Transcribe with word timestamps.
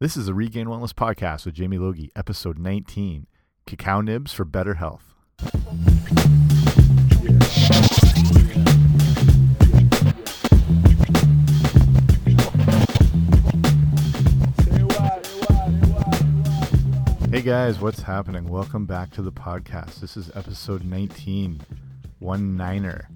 This 0.00 0.16
is 0.16 0.26
the 0.26 0.34
Regained 0.34 0.68
Wellness 0.68 0.92
Podcast 0.92 1.46
with 1.46 1.54
Jamie 1.54 1.78
Logie, 1.78 2.10
episode 2.16 2.58
19 2.58 3.28
Cacao 3.64 4.00
Nibs 4.00 4.32
for 4.32 4.44
Better 4.44 4.74
Health. 4.74 5.14
Hey 17.30 17.40
guys, 17.42 17.78
what's 17.78 18.02
happening? 18.02 18.48
Welcome 18.48 18.86
back 18.86 19.12
to 19.12 19.22
the 19.22 19.30
podcast. 19.30 20.00
This 20.00 20.16
is 20.16 20.28
episode 20.34 20.84
19, 20.84 21.60
one 22.18 22.56
niner. 22.56 23.08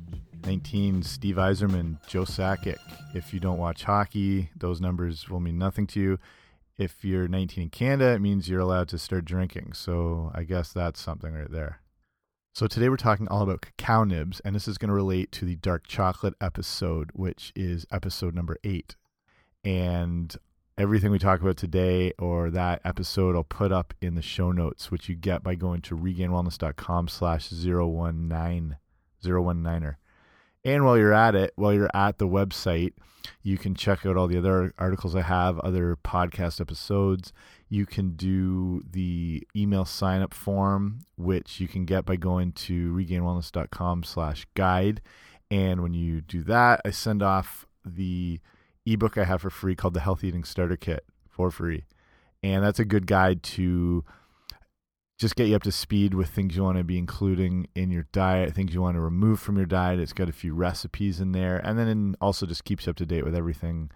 19, 0.45 1.03
Steve 1.03 1.35
Yzerman, 1.35 1.99
Joe 2.07 2.23
Sakic. 2.23 2.79
If 3.15 3.35
you 3.35 3.41
don't 3.41 3.59
watch 3.59 3.83
hockey, 3.83 4.51
those 4.57 4.81
numbers 4.81 5.29
will 5.29 5.41
mean 5.41 5.59
nothing 5.59 5.89
to 5.89 6.01
you. 6.01 6.19
If 6.79 7.05
you're 7.05 7.27
19 7.27 7.65
in 7.65 7.71
Canada, 7.71 8.13
it 8.13 8.21
means 8.21 8.49
you're 8.49 8.61
allowed 8.61 8.89
to 8.91 8.99
start 8.99 9.25
drinking. 9.25 9.73
So 9.73 10.31
I 10.33 10.45
guess 10.45 10.73
that's 10.73 11.01
something 11.01 11.35
right 11.35 11.51
there. 11.51 11.81
So 12.55 12.67
today 12.67 12.89
we're 12.89 12.97
talking 12.97 13.29
all 13.29 13.43
about 13.43 13.63
cacao 13.63 14.05
nibs, 14.05 14.41
and 14.41 14.55
this 14.55 14.69
is 14.69 14.79
going 14.79 14.89
to 14.89 14.95
relate 14.95 15.33
to 15.33 15.45
the 15.45 15.57
dark 15.57 15.87
chocolate 15.87 16.35
episode, 16.41 17.11
which 17.15 17.53
is 17.55 17.85
episode 17.93 18.35
number 18.35 18.57
eight. 18.63 18.97
And 19.65 20.35
everything 20.77 21.11
we 21.11 21.19
talk 21.19 21.41
about 21.41 21.57
today 21.57 22.13
or 22.19 22.51
that 22.51 22.81
episode 22.85 23.35
I'll 23.35 23.43
put 23.43 23.73
up 23.73 23.93
in 24.01 24.15
the 24.15 24.23
show 24.23 24.53
notes, 24.53 24.91
which 24.91 25.09
you 25.09 25.17
get 25.17 25.43
by 25.43 25.57
going 25.57 25.83
to 25.83 25.97
regainwellness.com 25.97 27.09
slash 27.09 27.51
019, 27.51 28.77
019er. 29.25 29.95
And 30.65 30.85
while 30.85 30.99
you're 30.99 31.15
at 31.15 31.35
it, 31.35 31.53
while 31.57 31.73
you're 31.73 31.91
at 31.95 32.19
the 32.19 32.27
website, 32.27 32.93
you 33.43 33.59
can 33.59 33.75
check 33.75 34.05
out 34.05 34.17
all 34.17 34.27
the 34.27 34.39
other 34.39 34.75
articles 34.79 35.15
I 35.15 35.23
have, 35.23 35.59
other 35.61 35.97
podcast 36.05 36.61
episodes. 36.61 37.33
You 37.69 37.87
can 37.87 38.11
do 38.11 38.83
the 38.91 39.47
email 39.55 39.85
sign 39.85 40.23
up 40.23 40.35
form, 40.35 41.01
which 41.17 41.61
you 41.61 41.69
can 41.69 41.85
get 41.85 42.05
by 42.05 42.17
going 42.17 42.53
to 42.53 42.93
regainwellness.com 42.93 44.03
slash 44.05 44.47
guide. 44.55 45.01
And 45.51 45.83
when 45.83 45.95
you 45.95 46.21
do 46.21 46.43
that, 46.45 46.81
I 46.85 46.91
send 46.91 47.23
off 47.23 47.67
the 47.85 48.41
ebook 48.85 49.17
I 49.17 49.25
have 49.25 49.43
for 49.43 49.51
free 49.51 49.77
called 49.77 49.95
the 49.95 50.01
Healthy 50.01 50.29
Eating 50.29 50.45
Starter 50.45 50.77
Kit 50.77 51.05
for 51.29 51.51
free. 51.51 51.85
And 52.43 52.65
that's 52.65 52.79
a 52.79 52.85
good 52.85 53.07
guide 53.07 53.43
to 53.45 54.05
just 55.19 55.35
get 55.35 55.49
you 55.49 55.57
up 55.57 55.65
to 55.65 55.73
speed 55.73 56.15
with 56.15 56.29
things 56.29 56.55
you 56.55 56.63
want 56.63 56.79
to 56.79 56.85
be 56.85 56.97
including 56.97 57.67
in 57.75 57.91
your 57.91 58.07
diet, 58.13 58.55
things 58.55 58.73
you 58.73 58.81
want 58.81 58.95
to 58.95 59.01
remove 59.01 59.41
from 59.41 59.57
your 59.57 59.67
diet. 59.67 59.99
It's 59.99 60.13
got 60.13 60.29
a 60.29 60.33
few 60.33 60.55
recipes 60.55 61.21
in 61.21 61.33
there. 61.33 61.59
And 61.59 61.77
then 61.77 62.15
also 62.21 62.47
just 62.47 62.65
keeps 62.65 62.87
you 62.87 62.91
up 62.91 62.97
to 62.97 63.07
date 63.07 63.25
with 63.25 63.35
everything 63.35 63.91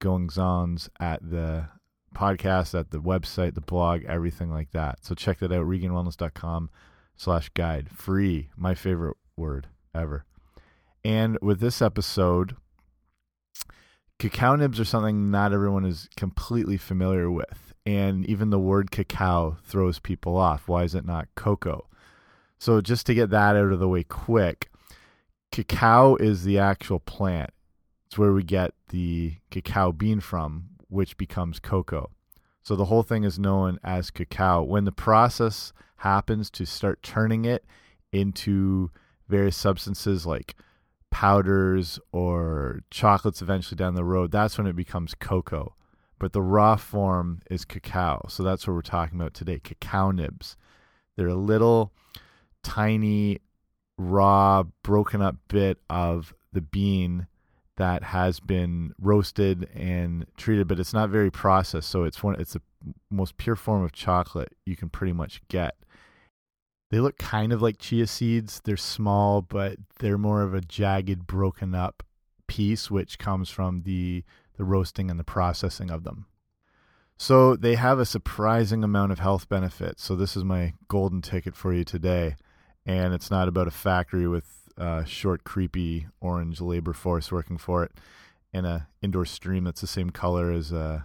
goings 0.00 0.36
ons 0.36 0.90
at 1.00 1.28
the 1.28 1.68
podcast, 2.14 2.78
at 2.78 2.90
the 2.90 3.00
website, 3.00 3.54
the 3.54 3.62
blog, 3.62 4.04
everything 4.04 4.50
like 4.50 4.72
that. 4.72 4.98
So 5.02 5.14
check 5.14 5.38
that 5.38 5.50
out, 5.50 5.66
regainwellness.com 5.66 6.68
slash 7.16 7.48
guide. 7.50 7.88
Free, 7.90 8.50
my 8.54 8.74
favorite 8.74 9.16
word 9.36 9.68
ever. 9.94 10.26
And 11.02 11.38
with 11.40 11.60
this 11.60 11.80
episode, 11.80 12.56
cacao 14.18 14.56
nibs 14.56 14.78
are 14.78 14.84
something 14.84 15.30
not 15.30 15.54
everyone 15.54 15.86
is 15.86 16.10
completely 16.16 16.76
familiar 16.76 17.30
with. 17.30 17.69
And 17.86 18.26
even 18.26 18.50
the 18.50 18.58
word 18.58 18.90
cacao 18.90 19.56
throws 19.64 19.98
people 19.98 20.36
off. 20.36 20.68
Why 20.68 20.84
is 20.84 20.94
it 20.94 21.06
not 21.06 21.28
cocoa? 21.34 21.86
So, 22.58 22.80
just 22.80 23.06
to 23.06 23.14
get 23.14 23.30
that 23.30 23.56
out 23.56 23.72
of 23.72 23.78
the 23.78 23.88
way 23.88 24.04
quick, 24.04 24.70
cacao 25.50 26.16
is 26.16 26.44
the 26.44 26.58
actual 26.58 27.00
plant. 27.00 27.50
It's 28.06 28.18
where 28.18 28.32
we 28.32 28.42
get 28.42 28.74
the 28.90 29.36
cacao 29.50 29.92
bean 29.92 30.20
from, 30.20 30.70
which 30.88 31.16
becomes 31.16 31.58
cocoa. 31.58 32.10
So, 32.62 32.76
the 32.76 32.84
whole 32.84 33.02
thing 33.02 33.24
is 33.24 33.38
known 33.38 33.78
as 33.82 34.10
cacao. 34.10 34.62
When 34.62 34.84
the 34.84 34.92
process 34.92 35.72
happens 35.96 36.50
to 36.50 36.66
start 36.66 37.02
turning 37.02 37.46
it 37.46 37.64
into 38.12 38.90
various 39.26 39.56
substances 39.56 40.26
like 40.26 40.54
powders 41.10 41.98
or 42.12 42.80
chocolates 42.90 43.40
eventually 43.40 43.76
down 43.76 43.94
the 43.94 44.04
road, 44.04 44.30
that's 44.30 44.58
when 44.58 44.66
it 44.66 44.76
becomes 44.76 45.14
cocoa. 45.14 45.74
But 46.20 46.32
the 46.32 46.42
raw 46.42 46.76
form 46.76 47.40
is 47.50 47.64
cacao. 47.64 48.26
So 48.28 48.44
that's 48.44 48.68
what 48.68 48.74
we're 48.74 48.82
talking 48.82 49.18
about 49.18 49.34
today 49.34 49.58
cacao 49.58 50.12
nibs. 50.12 50.56
They're 51.16 51.26
a 51.26 51.34
little 51.34 51.92
tiny, 52.62 53.38
raw, 53.98 54.64
broken 54.84 55.20
up 55.20 55.36
bit 55.48 55.78
of 55.90 56.32
the 56.52 56.60
bean 56.60 57.26
that 57.76 58.02
has 58.04 58.38
been 58.38 58.92
roasted 59.00 59.68
and 59.74 60.26
treated, 60.36 60.68
but 60.68 60.78
it's 60.78 60.92
not 60.92 61.08
very 61.08 61.30
processed. 61.30 61.88
So 61.88 62.04
it's 62.04 62.22
one 62.22 62.38
it's 62.38 62.52
the 62.52 62.60
most 63.10 63.38
pure 63.38 63.56
form 63.56 63.82
of 63.82 63.92
chocolate 63.92 64.54
you 64.66 64.76
can 64.76 64.90
pretty 64.90 65.14
much 65.14 65.40
get. 65.48 65.76
They 66.90 67.00
look 67.00 67.18
kind 67.18 67.52
of 67.52 67.62
like 67.62 67.78
chia 67.78 68.06
seeds. 68.06 68.60
They're 68.64 68.76
small, 68.76 69.42
but 69.42 69.76
they're 69.98 70.18
more 70.18 70.42
of 70.42 70.54
a 70.54 70.60
jagged, 70.60 71.26
broken 71.26 71.74
up 71.74 72.02
piece, 72.48 72.90
which 72.90 73.18
comes 73.18 73.48
from 73.48 73.82
the, 73.82 74.24
the 74.60 74.64
roasting 74.66 75.10
and 75.10 75.18
the 75.18 75.24
processing 75.24 75.90
of 75.90 76.04
them. 76.04 76.26
So 77.16 77.56
they 77.56 77.76
have 77.76 77.98
a 77.98 78.04
surprising 78.04 78.84
amount 78.84 79.10
of 79.10 79.18
health 79.18 79.48
benefits. 79.48 80.04
So 80.04 80.14
this 80.14 80.36
is 80.36 80.44
my 80.44 80.74
golden 80.86 81.22
ticket 81.22 81.56
for 81.56 81.72
you 81.72 81.82
today. 81.82 82.36
And 82.84 83.14
it's 83.14 83.30
not 83.30 83.48
about 83.48 83.68
a 83.68 83.70
factory 83.70 84.28
with 84.28 84.68
a 84.76 85.06
short, 85.06 85.44
creepy 85.44 86.08
orange 86.20 86.60
labor 86.60 86.92
force 86.92 87.32
working 87.32 87.56
for 87.56 87.84
it 87.84 87.92
and 88.52 88.66
a 88.66 88.86
indoor 89.00 89.24
stream 89.24 89.64
that's 89.64 89.80
the 89.80 89.86
same 89.86 90.10
color 90.10 90.52
as 90.52 90.74
uh, 90.74 91.00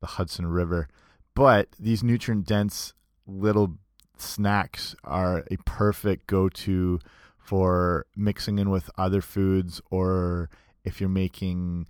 the 0.00 0.06
Hudson 0.06 0.48
River. 0.48 0.88
But 1.36 1.68
these 1.78 2.02
nutrient 2.02 2.48
dense 2.48 2.94
little 3.28 3.76
snacks 4.18 4.96
are 5.04 5.44
a 5.52 5.56
perfect 5.64 6.26
go 6.26 6.48
to 6.48 6.98
for 7.38 8.06
mixing 8.16 8.58
in 8.58 8.70
with 8.70 8.90
other 8.98 9.20
foods 9.20 9.80
or 9.88 10.50
if 10.84 11.00
you're 11.00 11.08
making 11.08 11.86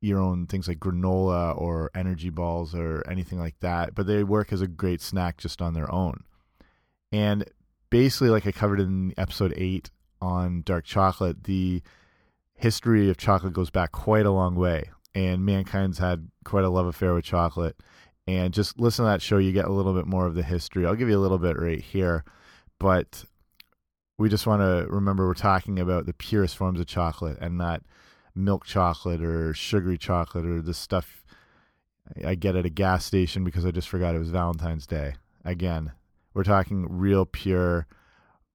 your 0.00 0.20
own 0.20 0.46
things 0.46 0.68
like 0.68 0.78
granola 0.78 1.58
or 1.60 1.90
energy 1.94 2.30
balls 2.30 2.74
or 2.74 3.02
anything 3.08 3.38
like 3.38 3.58
that. 3.60 3.94
But 3.94 4.06
they 4.06 4.24
work 4.24 4.52
as 4.52 4.60
a 4.60 4.66
great 4.66 5.00
snack 5.00 5.38
just 5.38 5.62
on 5.62 5.74
their 5.74 5.92
own. 5.92 6.24
And 7.12 7.44
basically, 7.90 8.28
like 8.28 8.46
I 8.46 8.52
covered 8.52 8.80
in 8.80 9.14
episode 9.16 9.54
eight 9.56 9.90
on 10.20 10.62
dark 10.62 10.84
chocolate, 10.84 11.44
the 11.44 11.82
history 12.54 13.10
of 13.10 13.16
chocolate 13.16 13.52
goes 13.52 13.70
back 13.70 13.92
quite 13.92 14.26
a 14.26 14.30
long 14.30 14.54
way. 14.54 14.90
And 15.14 15.46
mankind's 15.46 15.98
had 15.98 16.28
quite 16.44 16.64
a 16.64 16.68
love 16.68 16.86
affair 16.86 17.14
with 17.14 17.24
chocolate 17.24 17.76
and 18.26 18.52
just 18.52 18.78
listen 18.78 19.04
to 19.04 19.10
that 19.10 19.22
show 19.22 19.38
you 19.38 19.52
get 19.52 19.66
a 19.66 19.72
little 19.72 19.94
bit 19.94 20.06
more 20.06 20.26
of 20.26 20.34
the 20.34 20.42
history 20.42 20.84
i'll 20.84 20.94
give 20.94 21.08
you 21.08 21.18
a 21.18 21.20
little 21.20 21.38
bit 21.38 21.58
right 21.58 21.80
here 21.80 22.24
but 22.78 23.24
we 24.18 24.28
just 24.28 24.46
want 24.46 24.60
to 24.60 24.86
remember 24.88 25.26
we're 25.26 25.34
talking 25.34 25.78
about 25.78 26.06
the 26.06 26.12
purest 26.12 26.56
forms 26.56 26.80
of 26.80 26.86
chocolate 26.86 27.38
and 27.40 27.56
not 27.56 27.82
milk 28.36 28.64
chocolate 28.64 29.22
or 29.22 29.54
sugary 29.54 29.98
chocolate 29.98 30.44
or 30.44 30.60
the 30.60 30.74
stuff 30.74 31.24
i 32.24 32.34
get 32.34 32.54
at 32.54 32.66
a 32.66 32.70
gas 32.70 33.04
station 33.04 33.44
because 33.44 33.64
i 33.64 33.70
just 33.70 33.88
forgot 33.88 34.14
it 34.14 34.18
was 34.18 34.30
valentine's 34.30 34.86
day 34.86 35.14
again 35.44 35.92
we're 36.34 36.44
talking 36.44 36.86
real 36.88 37.24
pure 37.24 37.86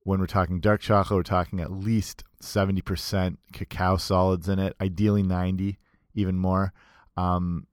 when 0.04 0.20
we're 0.20 0.28
talking 0.28 0.60
dark 0.60 0.82
chocolate 0.82 1.18
we're 1.18 1.24
talking 1.24 1.60
at 1.60 1.72
least 1.72 2.24
70% 2.42 3.38
cacao 3.52 3.98
solids 3.98 4.48
in 4.48 4.60
it 4.60 4.76
ideally 4.80 5.24
90 5.24 5.78
even 6.14 6.38
more 6.38 6.74
um, 7.18 7.68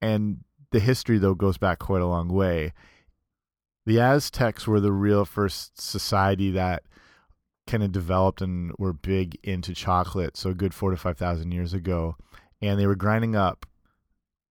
and 0.00 0.44
the 0.70 0.80
history, 0.80 1.18
though, 1.18 1.34
goes 1.34 1.58
back 1.58 1.78
quite 1.78 2.02
a 2.02 2.06
long 2.06 2.28
way. 2.28 2.72
The 3.86 4.00
Aztecs 4.00 4.66
were 4.66 4.80
the 4.80 4.92
real 4.92 5.24
first 5.24 5.80
society 5.80 6.50
that 6.52 6.84
kind 7.70 7.82
of 7.82 7.92
developed 7.92 8.42
and 8.42 8.72
were 8.78 8.92
big 8.92 9.38
into 9.42 9.74
chocolate, 9.74 10.36
so 10.36 10.50
a 10.50 10.54
good 10.54 10.74
four 10.74 10.90
to 10.90 10.96
5,000 10.96 11.52
years 11.52 11.72
ago. 11.72 12.16
And 12.60 12.78
they 12.78 12.86
were 12.86 12.96
grinding 12.96 13.36
up 13.36 13.64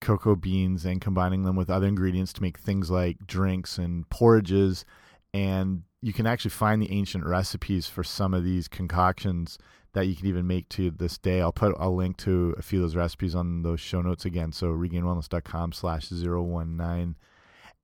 cocoa 0.02 0.36
beans 0.36 0.86
and 0.86 1.02
combining 1.02 1.44
them 1.44 1.56
with 1.56 1.70
other 1.70 1.88
ingredients 1.88 2.34
to 2.34 2.42
make 2.42 2.58
things 2.58 2.90
like 2.90 3.18
drinks 3.28 3.78
and 3.78 4.10
porridges. 4.10 4.86
And 5.34 5.84
you 6.02 6.14
can 6.14 6.26
actually 6.26 6.52
find 6.52 6.82
the 6.82 6.92
ancient 6.92 7.26
recipes 7.26 7.88
for 7.88 8.04
some 8.04 8.34
of 8.34 8.44
these 8.44 8.68
concoctions 8.68 9.58
that 9.94 10.08
you 10.08 10.16
can 10.16 10.28
even 10.28 10.48
make 10.48 10.70
to 10.70 10.92
this 10.92 11.18
day. 11.18 11.42
I'll 11.42 11.52
put 11.52 11.76
a 11.78 11.90
link 11.90 12.18
to 12.18 12.56
a 12.58 12.62
few 12.62 12.80
of 12.80 12.84
those 12.84 12.96
recipes 12.96 13.36
on 13.36 13.64
those 13.64 13.80
show 13.80 14.02
notes 14.02 14.24
again. 14.24 14.52
So 14.52 14.68
regainwellness.com 14.68 15.74
slash 15.74 16.10
019. 16.12 17.16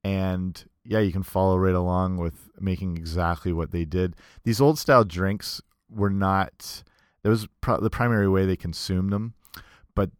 And 0.03 0.65
yeah, 0.85 0.99
you 0.99 1.11
can 1.11 1.23
follow 1.23 1.57
right 1.57 1.75
along 1.75 2.17
with 2.17 2.49
making 2.59 2.95
exactly 2.95 3.51
what 3.51 3.71
they 3.71 3.85
did. 3.85 4.15
These 4.43 4.61
old 4.61 4.77
style 4.77 5.03
drinks 5.03 5.61
were 5.89 6.09
not, 6.09 6.83
that 7.23 7.29
was 7.29 7.47
the 7.63 7.89
primary 7.89 8.29
way 8.29 8.45
they 8.45 8.55
consumed 8.55 9.11
them, 9.11 9.33
but 9.95 10.11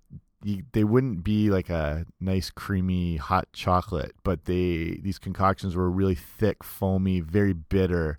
they 0.73 0.83
wouldn't 0.83 1.23
be 1.23 1.50
like 1.50 1.69
a 1.69 2.06
nice 2.19 2.50
creamy 2.50 3.17
hot 3.17 3.47
chocolate, 3.53 4.13
but 4.23 4.45
they, 4.45 5.00
these 5.01 5.19
concoctions 5.19 5.75
were 5.75 5.89
really 5.89 6.15
thick, 6.15 6.63
foamy, 6.63 7.19
very 7.19 7.53
bitter 7.53 8.17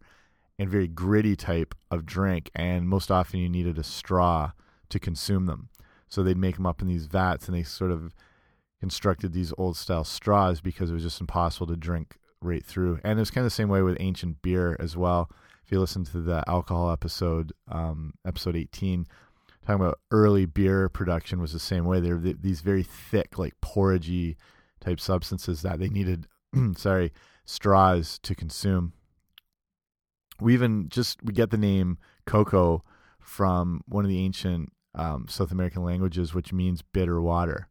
and 0.59 0.69
very 0.69 0.89
gritty 0.89 1.37
type 1.37 1.75
of 1.91 2.07
drink, 2.07 2.51
and 2.55 2.89
most 2.89 3.11
often 3.11 3.41
you 3.41 3.49
needed 3.49 3.79
a 3.79 3.85
straw 3.85 4.53
to 4.89 4.99
consume 4.99 5.47
them. 5.47 5.69
So 6.09 6.23
they'd 6.23 6.37
make 6.37 6.57
them 6.57 6.67
up 6.67 6.81
in 6.81 6.89
these 6.89 7.07
vats, 7.07 7.47
and 7.47 7.57
they 7.57 7.63
sort 7.63 7.91
of 7.91 8.15
constructed 8.81 9.33
these 9.33 9.53
old 9.59 9.77
style 9.77 10.05
straws 10.05 10.61
because 10.61 10.91
it 10.91 10.95
was 10.95 11.03
just 11.03 11.21
impossible 11.21 11.67
to 11.67 11.77
drink 11.77 12.17
right 12.47 12.65
through. 12.65 13.01
And 13.05 13.19
it 13.19 13.23
was 13.23 13.31
kind 13.31 13.45
of 13.45 13.53
the 13.53 13.55
same 13.55 13.69
way 13.69 13.83
with 13.83 13.97
ancient 14.01 14.43
beer 14.43 14.77
as 14.81 14.97
well. 14.97 15.31
If 15.65 15.73
you 15.73 15.81
listen 15.81 16.05
to 16.05 16.21
the 16.21 16.45
alcohol 16.47 16.91
episode, 16.91 17.53
um, 17.69 18.15
episode 18.25 18.57
18, 18.57 19.07
talking 19.67 19.81
about 19.81 19.99
early 20.11 20.47
beer 20.47 20.89
production 20.89 21.41
was 21.41 21.53
the 21.53 21.59
same 21.59 21.85
way. 21.85 22.01
They're 22.01 22.19
these 22.19 22.61
very 22.61 22.85
thick, 22.85 23.37
like 23.37 23.55
porridgey 23.61 24.37
type 24.81 25.01
substances 25.01 25.63
that 25.63 25.81
they 25.81 25.89
needed, 25.89 26.29
sorry, 26.77 27.13
straws 27.45 28.19
to 28.21 28.35
consume. 28.35 28.93
We 30.41 30.55
even 30.55 30.89
just 30.89 31.23
we 31.23 31.33
get 31.33 31.51
the 31.51 31.59
name 31.59 31.99
cocoa 32.27 32.85
from 33.19 33.83
one 33.87 34.05
of 34.05 34.09
the 34.09 34.21
ancient 34.21 34.73
um, 34.95 35.27
South 35.29 35.51
American 35.51 35.83
languages, 35.83 36.33
which 36.33 36.53
means 36.53 36.83
bitter 36.83 37.21
water. 37.21 37.69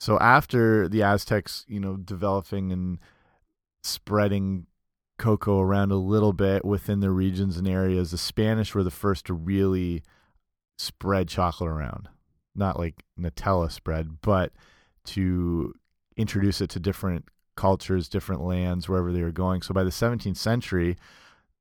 So 0.00 0.18
after 0.18 0.88
the 0.88 1.02
Aztecs, 1.02 1.64
you 1.68 1.78
know, 1.78 1.96
developing 1.96 2.72
and 2.72 2.98
spreading 3.82 4.66
cocoa 5.18 5.60
around 5.60 5.92
a 5.92 5.96
little 5.96 6.32
bit 6.32 6.64
within 6.64 7.00
the 7.00 7.10
regions 7.10 7.56
and 7.56 7.68
areas, 7.68 8.10
the 8.10 8.18
Spanish 8.18 8.74
were 8.74 8.82
the 8.82 8.90
first 8.90 9.26
to 9.26 9.34
really 9.34 10.02
spread 10.78 11.28
chocolate 11.28 11.70
around. 11.70 12.08
Not 12.54 12.78
like 12.78 13.04
Nutella 13.18 13.70
spread, 13.70 14.20
but 14.22 14.52
to 15.06 15.74
introduce 16.16 16.60
it 16.60 16.70
to 16.70 16.80
different 16.80 17.26
cultures, 17.56 18.08
different 18.08 18.42
lands, 18.42 18.88
wherever 18.88 19.12
they 19.12 19.22
were 19.22 19.30
going. 19.30 19.62
So 19.62 19.74
by 19.74 19.84
the 19.84 19.90
17th 19.90 20.36
century, 20.36 20.96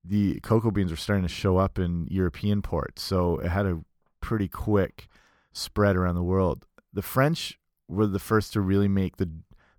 the 0.03 0.39
cocoa 0.39 0.71
beans 0.71 0.91
were 0.91 0.97
starting 0.97 1.23
to 1.23 1.33
show 1.33 1.57
up 1.57 1.77
in 1.77 2.07
European 2.09 2.61
ports. 2.61 3.03
So 3.03 3.37
it 3.39 3.49
had 3.49 3.65
a 3.65 3.81
pretty 4.21 4.47
quick 4.47 5.07
spread 5.51 5.95
around 5.95 6.15
the 6.15 6.23
world. 6.23 6.65
The 6.93 7.01
French 7.01 7.59
were 7.87 8.07
the 8.07 8.19
first 8.19 8.53
to 8.53 8.61
really 8.61 8.87
make 8.87 9.17
the 9.17 9.29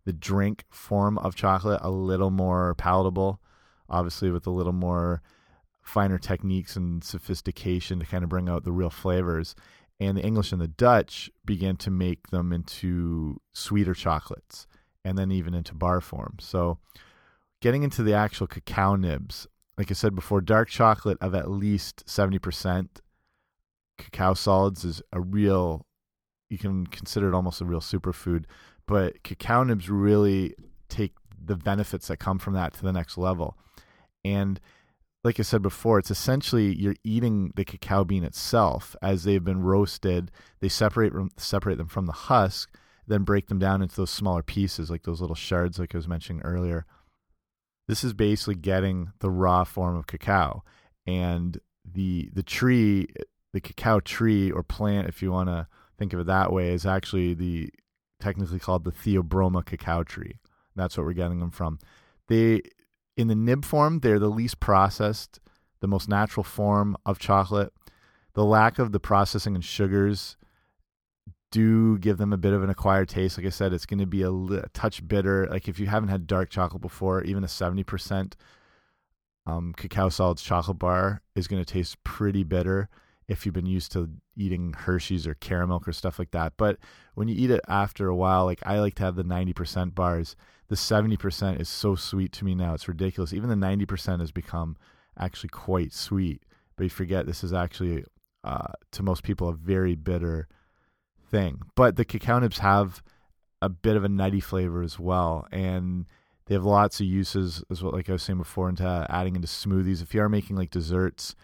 the 0.04 0.12
drink 0.12 0.64
form 0.70 1.18
of 1.18 1.34
chocolate 1.34 1.80
a 1.82 1.90
little 1.90 2.30
more 2.30 2.74
palatable, 2.76 3.40
obviously 3.88 4.30
with 4.30 4.46
a 4.46 4.50
little 4.50 4.72
more 4.72 5.22
finer 5.82 6.18
techniques 6.18 6.76
and 6.76 7.02
sophistication 7.02 7.98
to 7.98 8.06
kind 8.06 8.22
of 8.22 8.30
bring 8.30 8.48
out 8.48 8.64
the 8.64 8.72
real 8.72 8.90
flavors. 8.90 9.54
And 9.98 10.16
the 10.16 10.22
English 10.22 10.52
and 10.52 10.60
the 10.60 10.68
Dutch 10.68 11.30
began 11.44 11.76
to 11.78 11.90
make 11.90 12.28
them 12.28 12.52
into 12.52 13.40
sweeter 13.52 13.92
chocolates 13.92 14.66
and 15.04 15.18
then 15.18 15.30
even 15.30 15.54
into 15.54 15.74
bar 15.74 16.00
form. 16.00 16.36
So, 16.40 16.78
getting 17.60 17.82
into 17.82 18.02
the 18.02 18.14
actual 18.14 18.46
cacao 18.46 18.96
nibs, 18.96 19.46
like 19.76 19.90
I 19.90 19.94
said 19.94 20.14
before, 20.14 20.40
dark 20.40 20.68
chocolate 20.68 21.18
of 21.20 21.34
at 21.34 21.50
least 21.50 22.06
70% 22.06 22.88
cacao 23.98 24.34
solids 24.34 24.84
is 24.84 25.02
a 25.12 25.20
real, 25.20 25.86
you 26.48 26.58
can 26.58 26.86
consider 26.86 27.28
it 27.28 27.34
almost 27.34 27.60
a 27.60 27.64
real 27.64 27.80
superfood. 27.80 28.44
But 28.90 29.22
cacao 29.22 29.62
nibs 29.62 29.88
really 29.88 30.56
take 30.88 31.12
the 31.40 31.54
benefits 31.54 32.08
that 32.08 32.16
come 32.16 32.40
from 32.40 32.54
that 32.54 32.74
to 32.74 32.82
the 32.82 32.92
next 32.92 33.16
level. 33.16 33.56
And 34.24 34.58
like 35.22 35.38
I 35.38 35.44
said 35.44 35.62
before, 35.62 36.00
it's 36.00 36.10
essentially 36.10 36.74
you're 36.74 36.96
eating 37.04 37.52
the 37.54 37.64
cacao 37.64 38.02
bean 38.02 38.24
itself 38.24 38.96
as 39.00 39.22
they've 39.22 39.44
been 39.44 39.62
roasted. 39.62 40.32
They 40.58 40.68
separate 40.68 41.12
separate 41.36 41.78
them 41.78 41.86
from 41.86 42.06
the 42.06 42.12
husk, 42.12 42.76
then 43.06 43.22
break 43.22 43.46
them 43.46 43.60
down 43.60 43.80
into 43.80 43.94
those 43.94 44.10
smaller 44.10 44.42
pieces, 44.42 44.90
like 44.90 45.04
those 45.04 45.20
little 45.20 45.36
shards, 45.36 45.78
like 45.78 45.94
I 45.94 45.98
was 45.98 46.08
mentioning 46.08 46.42
earlier. 46.42 46.84
This 47.86 48.02
is 48.02 48.12
basically 48.12 48.56
getting 48.56 49.12
the 49.20 49.30
raw 49.30 49.62
form 49.62 49.94
of 49.94 50.08
cacao, 50.08 50.64
and 51.06 51.60
the 51.84 52.28
the 52.32 52.42
tree, 52.42 53.06
the 53.52 53.60
cacao 53.60 54.00
tree 54.00 54.50
or 54.50 54.64
plant, 54.64 55.06
if 55.06 55.22
you 55.22 55.30
want 55.30 55.48
to 55.48 55.68
think 55.96 56.12
of 56.12 56.18
it 56.18 56.26
that 56.26 56.52
way, 56.52 56.74
is 56.74 56.84
actually 56.84 57.34
the 57.34 57.70
technically 58.20 58.58
called 58.58 58.84
the 58.84 58.92
Theobroma 58.92 59.64
cacao 59.64 60.02
tree. 60.02 60.38
That's 60.76 60.96
what 60.96 61.06
we're 61.06 61.12
getting 61.12 61.40
them 61.40 61.50
from. 61.50 61.78
They 62.28 62.62
in 63.16 63.28
the 63.28 63.34
nib 63.34 63.64
form, 63.64 64.00
they're 64.00 64.18
the 64.18 64.28
least 64.28 64.60
processed, 64.60 65.40
the 65.80 65.88
most 65.88 66.08
natural 66.08 66.44
form 66.44 66.96
of 67.04 67.18
chocolate. 67.18 67.72
The 68.34 68.44
lack 68.44 68.78
of 68.78 68.92
the 68.92 69.00
processing 69.00 69.54
and 69.54 69.64
sugars 69.64 70.36
do 71.50 71.98
give 71.98 72.16
them 72.18 72.32
a 72.32 72.38
bit 72.38 72.52
of 72.52 72.62
an 72.62 72.70
acquired 72.70 73.08
taste. 73.08 73.36
Like 73.36 73.46
I 73.46 73.50
said, 73.50 73.72
it's 73.72 73.86
going 73.86 73.98
to 73.98 74.06
be 74.06 74.22
a, 74.22 74.30
a 74.30 74.68
touch 74.72 75.06
bitter. 75.06 75.48
Like 75.50 75.68
if 75.68 75.80
you 75.80 75.86
haven't 75.86 76.10
had 76.10 76.26
dark 76.26 76.48
chocolate 76.48 76.80
before, 76.80 77.22
even 77.24 77.42
a 77.42 77.48
70% 77.48 78.34
um, 79.46 79.74
cacao 79.76 80.08
solids 80.08 80.42
chocolate 80.42 80.78
bar 80.78 81.22
is 81.34 81.48
going 81.48 81.62
to 81.62 81.70
taste 81.70 82.02
pretty 82.04 82.44
bitter 82.44 82.88
if 83.30 83.46
you've 83.46 83.54
been 83.54 83.64
used 83.64 83.92
to 83.92 84.10
eating 84.36 84.74
Hershey's 84.76 85.26
or 85.26 85.34
caramel 85.34 85.82
or 85.86 85.92
stuff 85.92 86.18
like 86.18 86.32
that. 86.32 86.54
But 86.56 86.78
when 87.14 87.28
you 87.28 87.34
eat 87.36 87.50
it 87.50 87.60
after 87.68 88.08
a 88.08 88.16
while, 88.16 88.44
like 88.44 88.60
I 88.66 88.80
like 88.80 88.96
to 88.96 89.04
have 89.04 89.16
the 89.16 89.24
90% 89.24 89.94
bars 89.94 90.36
the 90.70 90.76
70% 90.76 91.60
is 91.60 91.68
so 91.68 91.96
sweet 91.96 92.32
to 92.34 92.44
me 92.44 92.54
now. 92.54 92.74
It's 92.74 92.86
ridiculous. 92.86 93.32
Even 93.32 93.50
the 93.50 93.56
90% 93.56 94.20
has 94.20 94.30
become 94.30 94.76
actually 95.18 95.48
quite 95.48 95.92
sweet. 95.92 96.44
But 96.76 96.84
you 96.84 96.90
forget 96.90 97.26
this 97.26 97.42
is 97.42 97.52
actually, 97.52 98.04
uh, 98.44 98.72
to 98.92 99.02
most 99.02 99.24
people, 99.24 99.48
a 99.48 99.52
very 99.52 99.96
bitter 99.96 100.46
thing. 101.28 101.60
But 101.74 101.96
the 101.96 102.04
cacao 102.04 102.38
nibs 102.38 102.60
have 102.60 103.02
a 103.60 103.68
bit 103.68 103.96
of 103.96 104.04
a 104.04 104.08
nutty 104.08 104.38
flavor 104.38 104.80
as 104.80 104.96
well. 104.96 105.48
And 105.50 106.06
they 106.46 106.54
have 106.54 106.64
lots 106.64 107.00
of 107.00 107.06
uses, 107.06 107.64
as 107.68 107.82
well, 107.82 107.92
like 107.92 108.08
I 108.08 108.12
was 108.12 108.22
saying 108.22 108.38
before, 108.38 108.68
into 108.68 109.06
adding 109.10 109.34
into 109.34 109.48
smoothies. 109.48 110.02
If 110.02 110.14
you 110.14 110.22
are 110.22 110.28
making 110.28 110.54
like 110.54 110.70
desserts 110.70 111.34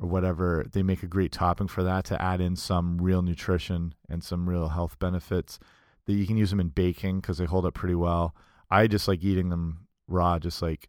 or 0.00 0.08
whatever, 0.08 0.66
they 0.72 0.82
make 0.82 1.02
a 1.02 1.08
great 1.08 1.32
topping 1.32 1.68
for 1.68 1.82
that 1.82 2.04
to 2.06 2.20
add 2.20 2.40
in 2.40 2.56
some 2.56 2.98
real 3.00 3.22
nutrition 3.22 3.94
and 4.08 4.24
some 4.24 4.48
real 4.48 4.68
health 4.68 4.98
benefits. 4.98 5.58
That 6.06 6.14
you 6.14 6.26
can 6.26 6.36
use 6.36 6.50
them 6.50 6.60
in 6.60 6.68
baking 6.68 7.20
because 7.20 7.38
they 7.38 7.46
hold 7.46 7.64
up 7.64 7.74
pretty 7.74 7.94
well. 7.94 8.34
I 8.70 8.86
just 8.86 9.08
like 9.08 9.24
eating 9.24 9.48
them 9.48 9.86
raw, 10.06 10.38
just 10.38 10.60
like 10.60 10.88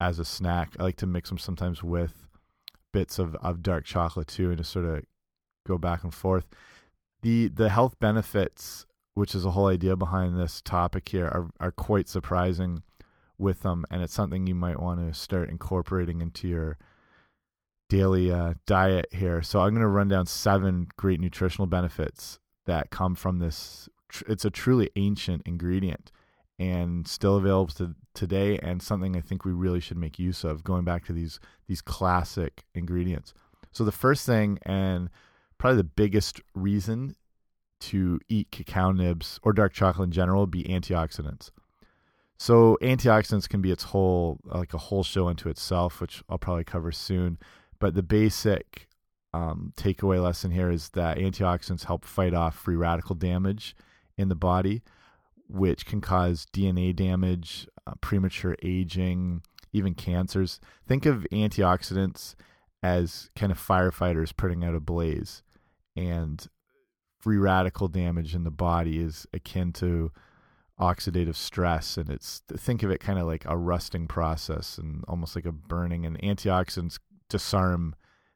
as 0.00 0.18
a 0.18 0.24
snack. 0.24 0.76
I 0.78 0.84
like 0.84 0.96
to 0.96 1.06
mix 1.06 1.28
them 1.28 1.38
sometimes 1.38 1.82
with 1.82 2.28
bits 2.92 3.18
of, 3.18 3.34
of 3.36 3.62
dark 3.62 3.84
chocolate 3.84 4.28
too, 4.28 4.50
and 4.50 4.58
just 4.58 4.70
sort 4.70 4.84
of 4.84 5.04
go 5.66 5.78
back 5.78 6.04
and 6.04 6.14
forth. 6.14 6.46
The 7.22 7.48
the 7.48 7.68
health 7.68 7.98
benefits, 7.98 8.86
which 9.14 9.34
is 9.34 9.42
the 9.42 9.50
whole 9.50 9.66
idea 9.66 9.96
behind 9.96 10.38
this 10.38 10.60
topic 10.62 11.08
here, 11.08 11.26
are 11.26 11.50
are 11.58 11.72
quite 11.72 12.08
surprising 12.08 12.82
with 13.38 13.62
them, 13.62 13.84
and 13.90 14.02
it's 14.02 14.14
something 14.14 14.46
you 14.46 14.54
might 14.54 14.80
want 14.80 15.00
to 15.00 15.18
start 15.18 15.48
incorporating 15.48 16.20
into 16.20 16.46
your 16.46 16.78
daily 17.90 18.32
uh, 18.32 18.54
diet 18.66 19.06
here. 19.10 19.42
So 19.42 19.60
I'm 19.60 19.70
going 19.70 19.82
to 19.82 19.88
run 19.88 20.08
down 20.08 20.24
seven 20.24 20.88
great 20.96 21.20
nutritional 21.20 21.66
benefits 21.66 22.38
that 22.64 22.90
come 22.90 23.14
from 23.14 23.40
this. 23.40 23.88
It's 24.26 24.44
a 24.46 24.50
truly 24.50 24.90
ancient 24.96 25.42
ingredient 25.44 26.10
and 26.58 27.06
still 27.06 27.36
available 27.36 27.74
to 27.74 27.94
today 28.14 28.58
and 28.58 28.82
something 28.82 29.16
I 29.16 29.20
think 29.20 29.44
we 29.44 29.52
really 29.52 29.80
should 29.80 29.96
make 29.96 30.18
use 30.18 30.44
of 30.44 30.62
going 30.64 30.84
back 30.84 31.04
to 31.06 31.12
these 31.12 31.40
these 31.66 31.82
classic 31.82 32.64
ingredients. 32.74 33.34
So 33.72 33.84
the 33.84 33.92
first 33.92 34.24
thing 34.24 34.58
and 34.62 35.10
probably 35.58 35.78
the 35.78 35.84
biggest 35.84 36.40
reason 36.54 37.16
to 37.80 38.20
eat 38.28 38.50
cacao 38.50 38.92
nibs 38.92 39.40
or 39.42 39.52
dark 39.52 39.72
chocolate 39.72 40.06
in 40.06 40.12
general 40.12 40.46
be 40.46 40.64
antioxidants. 40.64 41.50
So 42.38 42.78
antioxidants 42.82 43.48
can 43.48 43.60
be 43.60 43.70
its 43.70 43.84
whole 43.84 44.38
like 44.44 44.74
a 44.74 44.78
whole 44.78 45.02
show 45.02 45.28
into 45.28 45.48
itself, 45.48 46.00
which 46.00 46.22
I'll 46.28 46.38
probably 46.38 46.64
cover 46.64 46.92
soon. 46.92 47.38
But 47.80 47.94
the 47.94 48.02
basic 48.02 48.88
um, 49.34 49.72
takeaway 49.76 50.22
lesson 50.22 50.50
here 50.50 50.70
is 50.70 50.90
that 50.90 51.18
antioxidants 51.18 51.84
help 51.84 52.04
fight 52.04 52.34
off 52.34 52.54
free 52.54 52.76
radical 52.76 53.16
damage 53.16 53.74
in 54.16 54.28
the 54.28 54.34
body 54.34 54.82
which 55.50 55.84
can 55.84 56.00
cause 56.00 56.46
DNA 56.52 56.94
damage, 56.94 57.66
uh, 57.86 57.94
premature 58.00 58.56
aging, 58.62 59.42
even 59.72 59.94
cancers. 59.94 60.60
Think 60.86 61.06
of 61.06 61.26
antioxidants 61.32 62.34
as 62.82 63.30
kind 63.34 63.50
of 63.50 63.58
firefighters 63.58 64.36
putting 64.36 64.64
out 64.64 64.74
a 64.74 64.80
blaze, 64.80 65.42
and 65.96 66.46
free 67.18 67.36
radical 67.36 67.88
damage 67.88 68.34
in 68.34 68.44
the 68.44 68.50
body 68.50 68.98
is 68.98 69.26
akin 69.34 69.72
to 69.74 70.10
oxidative 70.80 71.34
stress 71.34 71.98
and 71.98 72.08
it's 72.08 72.42
think 72.56 72.82
of 72.82 72.90
it 72.90 73.00
kind 73.00 73.18
of 73.18 73.26
like 73.26 73.44
a 73.44 73.54
rusting 73.54 74.06
process 74.06 74.78
and 74.78 75.04
almost 75.06 75.36
like 75.36 75.44
a 75.44 75.52
burning 75.52 76.06
and 76.06 76.18
antioxidants 76.22 76.98
disarm 77.30 77.94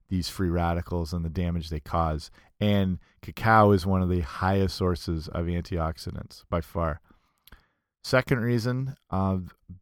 these 0.08 0.28
free 0.28 0.48
radicals 0.48 1.12
and 1.12 1.24
the 1.24 1.30
damage 1.30 1.68
they 1.68 1.80
cause 1.80 2.30
and 2.60 2.98
cacao 3.20 3.72
is 3.72 3.84
one 3.84 4.02
of 4.02 4.08
the 4.08 4.20
highest 4.20 4.76
sources 4.76 5.28
of 5.28 5.46
antioxidants 5.46 6.44
by 6.48 6.60
far 6.60 7.00
Second 8.04 8.40
reason, 8.40 8.96
uh, 9.10 9.38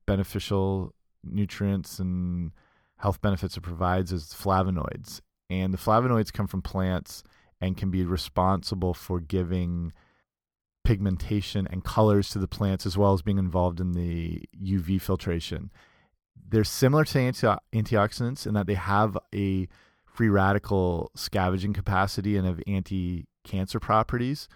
beneficial 0.07 0.95
nutrients 1.25 1.99
and 1.99 2.53
health 2.99 3.21
benefits 3.21 3.57
it 3.57 3.63
provides 3.63 4.13
is 4.13 4.27
flavonoids. 4.27 5.21
And 5.51 5.75
the 5.75 5.79
flavonoids 5.79 6.33
come 6.33 6.47
from 6.47 6.63
plants 6.63 7.25
and 7.61 7.77
can 7.77 7.91
be 7.91 8.05
responsible 8.05 8.95
for 8.95 9.19
giving 9.19 9.93
pigmentation 10.85 11.67
and 11.69 11.85
colors 11.85 12.31
to 12.31 12.39
the 12.39 12.47
plants 12.47 12.87
as 12.87 12.97
well 12.97 13.13
as 13.13 13.23
being 13.23 13.39
involved 13.39 13.81
in 13.81 13.93
the 13.93 14.45
UV 14.57 15.01
filtration. 15.01 15.73
They're 16.49 16.65
similar 16.65 17.05
to 17.07 17.19
anti 17.19 17.57
antioxidants 17.73 18.47
in 18.47 18.55
that 18.55 18.67
they 18.67 18.75
have 18.75 19.17
a 19.35 19.69
free 20.05 20.29
radical 20.29 21.11
scavenging 21.15 21.73
capacity 21.73 22.37
and 22.37 22.47
have 22.47 22.61
anti 22.67 23.27
cancer 23.45 23.81
properties, 23.81 24.49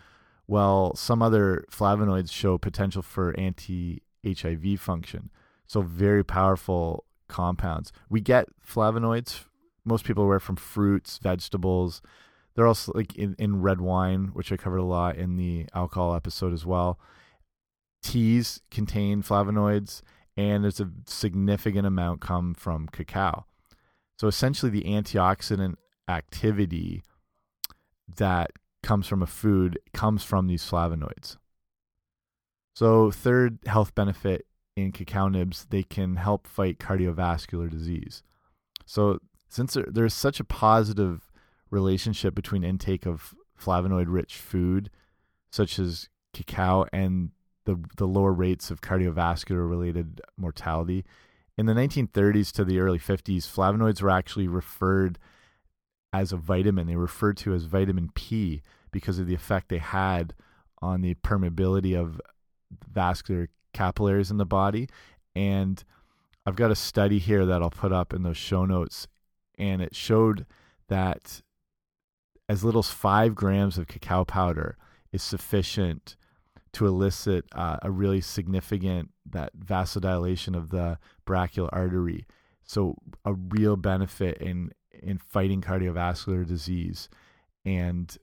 while 0.47 0.95
some 0.95 1.23
other 1.23 1.65
flavonoids 1.71 2.31
show 2.31 2.59
potential 2.59 3.03
for 3.03 3.39
anti 3.39 4.03
HIV 4.27 4.81
function. 4.81 5.31
So, 5.67 5.83
very 5.83 6.25
powerful 6.25 7.05
compounds. 7.29 7.93
We 8.09 8.21
get 8.21 8.49
flavonoids, 8.65 9.45
most 9.87 10.05
people 10.05 10.25
are 10.25 10.27
aware 10.27 10.41
from 10.41 10.57
fruits, 10.57 11.19
vegetables. 11.19 12.03
They're 12.55 12.67
also 12.67 12.93
like 12.95 13.15
in, 13.15 13.35
in 13.39 13.63
red 13.63 13.81
wine, 13.81 14.31
which 14.33 14.51
I 14.53 14.57
covered 14.57 14.79
a 14.79 14.85
lot 14.85 15.17
in 15.17 15.37
the 15.37 15.67
alcohol 15.75 16.15
episode 16.15 16.53
as 16.53 16.67
well. 16.67 16.99
Teas 18.03 18.61
contain 18.71 19.23
flavonoids, 19.23 20.03
and 20.37 20.65
there's 20.65 20.81
a 20.81 20.91
significant 21.07 21.87
amount 21.87 22.21
come 22.21 22.55
from 22.55 22.89
cacao. 22.89 23.47
So 24.19 24.29
essentially, 24.29 24.71
the 24.71 24.85
antioxidant 24.85 25.77
activity 26.09 27.03
that 28.17 28.51
comes 28.83 29.07
from 29.07 29.23
a 29.23 29.27
food 29.27 29.79
comes 29.93 30.23
from 30.23 30.47
these 30.47 30.63
flavonoids. 30.63 31.37
So, 32.75 33.11
third 33.11 33.59
health 33.67 33.95
benefit 33.95 34.47
in 34.77 34.93
cacao 34.93 35.29
nibs, 35.29 35.67
they 35.71 35.83
can 35.83 36.17
help 36.17 36.47
fight 36.47 36.79
cardiovascular 36.79 37.71
disease. 37.71 38.23
So, 38.85 39.21
since 39.49 39.75
there, 39.75 39.87
there's 39.89 40.15
such 40.15 40.41
a 40.41 40.45
positive 40.45 41.31
relationship 41.71 42.35
between 42.35 42.65
intake 42.65 43.07
of 43.07 43.35
flavonoid 43.61 44.07
rich 44.09 44.37
food, 44.37 44.91
such 45.51 45.79
as 45.79 46.09
cacao, 46.33 46.87
and 46.93 47.31
the, 47.67 47.79
the 47.99 48.07
lower 48.07 48.33
rates 48.33 48.71
of 48.71 48.81
cardiovascular 48.81 49.69
related 49.69 50.21
mortality, 50.37 51.05
in 51.59 51.67
the 51.67 51.75
1930s 51.75 52.53
to 52.53 52.65
the 52.65 52.79
early 52.81 52.99
50s, 52.99 53.45
flavonoids 53.45 54.03
were 54.03 54.11
actually 54.11 54.49
referred 54.49 55.19
as 56.13 56.33
a 56.33 56.37
vitamin. 56.37 56.87
They 56.87 56.97
were 56.97 57.03
referred 57.03 57.37
to 57.39 57.55
as 57.55 57.65
vitamin 57.65 58.11
P 58.15 58.63
because 58.91 59.19
of 59.19 59.27
the 59.27 59.35
effect 59.35 59.69
they 59.69 59.79
had 59.79 60.35
on 60.83 61.01
the 61.01 61.15
permeability 61.15 61.99
of 61.99 62.21
vascular 62.93 63.49
capillaries 63.73 64.31
in 64.31 64.37
the 64.37 64.47
body. 64.47 64.89
And 65.35 65.83
I've 66.45 66.57
got 66.57 66.71
a 66.71 66.77
study 66.77 67.19
here 67.19 67.47
that 67.47 67.63
I'll 67.63 67.71
put 67.71 67.93
up 67.93 68.13
in 68.13 68.23
those 68.23 68.37
show 68.37 68.65
notes, 68.65 69.09
and 69.59 69.81
it 69.81 69.95
showed 69.95 70.47
that 70.89 71.43
as 72.49 72.63
little 72.63 72.81
as 72.81 72.91
five 72.91 73.35
grams 73.35 73.79
of 73.79 73.89
cacao 73.89 74.25
powder 74.25 74.77
is 75.11 75.23
sufficient 75.23 76.17
to 76.77 76.87
elicit 76.87 77.47
uh, 77.53 77.79
a 77.81 77.91
really 77.91 78.21
significant 78.21 79.09
that 79.31 79.51
vasodilation 79.59 80.55
of 80.55 80.69
the 80.69 80.99
brachial 81.25 81.71
artery. 81.73 82.27
So 82.65 82.97
a 83.25 83.33
real 83.33 83.77
benefit 83.77 84.37
in 84.43 84.73
in 84.93 85.17
fighting 85.17 85.63
cardiovascular 85.63 86.47
disease, 86.47 87.09
and 87.65 88.15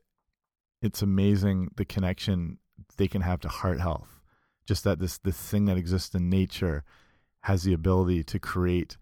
it's 0.83 1.01
amazing 1.01 1.69
the 1.77 1.85
connection 1.85 2.59
they 2.97 3.07
can 3.07 3.21
have 3.21 3.39
to 3.39 3.47
heart 3.47 3.79
health. 3.79 4.19
Just 4.67 4.83
that 4.83 4.99
this 4.99 5.17
this 5.17 5.37
thing 5.37 5.65
that 5.65 5.77
exists 5.77 6.13
in 6.13 6.29
nature 6.29 6.83
has 7.41 7.63
the 7.63 7.73
ability 7.73 8.23
to 8.23 8.37
create 8.37 8.97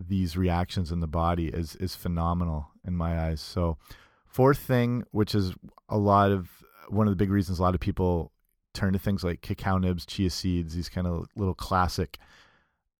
these 0.00 0.38
reactions 0.38 0.90
in 0.90 1.00
the 1.00 1.06
body 1.06 1.48
is 1.48 1.76
is 1.76 1.94
phenomenal 1.94 2.68
in 2.82 2.96
my 2.96 3.20
eyes. 3.26 3.42
So 3.42 3.76
fourth 4.24 4.58
thing, 4.58 5.04
which 5.10 5.34
is 5.34 5.52
a 5.86 5.98
lot 5.98 6.30
of 6.30 6.48
one 6.88 7.06
of 7.06 7.12
the 7.12 7.22
big 7.22 7.30
reasons 7.30 7.58
a 7.58 7.62
lot 7.62 7.74
of 7.74 7.80
people 7.80 8.32
turn 8.76 8.92
to 8.92 8.98
things 8.98 9.24
like 9.24 9.40
cacao 9.40 9.78
nibs, 9.78 10.06
chia 10.06 10.30
seeds, 10.30 10.74
these 10.74 10.88
kind 10.88 11.06
of 11.06 11.26
little 11.36 11.54
classic 11.54 12.18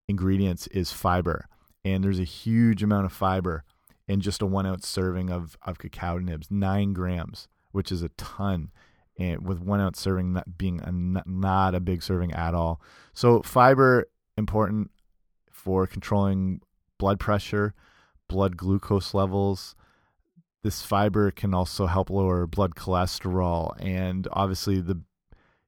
ingredients 0.09 0.66
is 0.68 0.92
fiber. 0.92 1.47
And 1.85 2.02
there's 2.02 2.21
a 2.21 2.25
huge 2.25 2.83
amount 2.83 3.06
of 3.06 3.12
fiber 3.12 3.64
in 4.09 4.21
just 4.21 4.42
a 4.42 4.47
one 4.47 4.66
ounce 4.66 4.88
serving 4.88 5.30
of, 5.30 5.56
of 5.62 5.78
cacao 5.78 6.18
nibs, 6.18 6.49
nine 6.50 6.92
grams 6.92 7.49
which 7.76 7.92
is 7.92 8.02
a 8.02 8.09
ton. 8.16 8.71
And 9.18 9.47
with 9.47 9.61
one 9.61 9.80
ounce 9.80 10.00
serving 10.00 10.33
not 10.33 10.56
being 10.56 10.80
a, 10.80 10.90
not 10.90 11.75
a 11.75 11.80
big 11.80 12.02
serving 12.02 12.33
at 12.33 12.54
all. 12.54 12.80
So 13.12 13.42
fiber 13.42 14.09
important 14.37 14.90
for 15.50 15.87
controlling 15.87 16.62
blood 16.99 17.21
pressure, 17.21 17.75
blood 18.28 18.56
glucose 18.56 19.12
levels. 19.12 19.75
This 20.62 20.80
fiber 20.83 21.30
can 21.30 21.52
also 21.52 21.85
help 21.87 22.09
lower 22.09 22.47
blood 22.47 22.75
cholesterol, 22.75 23.75
and 23.78 24.26
obviously 24.33 24.80
the, 24.80 25.00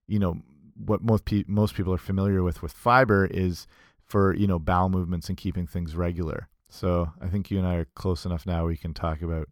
you 0.08 0.18
know, 0.18 0.38
what 0.84 1.02
most 1.02 1.24
pe 1.24 1.44
most 1.46 1.74
people 1.74 1.92
are 1.92 1.98
familiar 1.98 2.42
with 2.42 2.62
with 2.62 2.72
fiber 2.72 3.26
is 3.26 3.66
for 4.04 4.34
you 4.34 4.46
know 4.46 4.58
bowel 4.58 4.88
movements 4.88 5.28
and 5.28 5.38
keeping 5.38 5.66
things 5.66 5.94
regular. 5.94 6.48
So 6.68 7.12
I 7.20 7.28
think 7.28 7.50
you 7.50 7.58
and 7.58 7.66
I 7.66 7.76
are 7.76 7.86
close 7.94 8.24
enough 8.24 8.46
now. 8.46 8.66
We 8.66 8.76
can 8.76 8.94
talk 8.94 9.22
about 9.22 9.48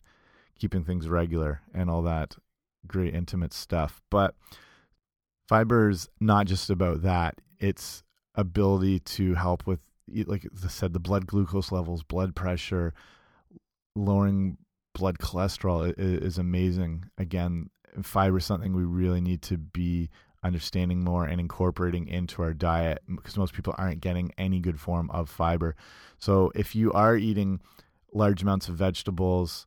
keeping 0.59 0.85
things 0.85 1.09
regular 1.09 1.61
and 1.75 1.91
all 1.91 2.03
that 2.03 2.37
great 2.87 3.15
intimate 3.15 3.53
stuff. 3.53 4.01
But 4.11 4.35
fiber 5.49 5.91
is 5.91 6.09
not 6.21 6.47
just 6.47 6.71
about 6.71 7.03
that. 7.03 7.41
It's 7.59 8.03
ability 8.35 9.01
to 9.01 9.35
help 9.35 9.67
with 9.67 9.81
like 10.27 10.47
I 10.65 10.69
said, 10.69 10.93
the 10.93 11.01
blood 11.01 11.27
glucose 11.27 11.73
levels, 11.73 12.03
blood 12.03 12.37
pressure, 12.37 12.95
lowering 13.97 14.57
blood 14.95 15.19
cholesterol 15.19 15.93
is, 15.99 16.23
is 16.23 16.39
amazing. 16.39 17.07
Again, 17.19 17.71
fiber 18.03 18.39
is 18.39 18.45
something 18.45 18.75
we 18.75 18.85
really 18.85 19.21
need 19.21 19.43
to 19.43 19.59
be 19.59 20.11
understanding 20.47 21.03
more 21.03 21.25
and 21.25 21.41
incorporating 21.41 22.07
into 22.09 22.43
our 22.43 22.55
diet 22.55 23.03
because 23.15 23.37
most 23.37 23.53
people 23.53 23.75
aren't 23.77 24.01
getting 24.01 24.33
any 24.39 24.61
good 24.61 24.81
form 24.81 25.11
of 25.11 25.29
fiber. 25.29 25.75
So 26.19 26.53
if 26.55 26.75
you 26.75 26.93
are 26.93 27.17
eating 27.17 27.61
large 28.13 28.43
amounts 28.43 28.69
of 28.69 28.77
vegetables, 28.77 29.67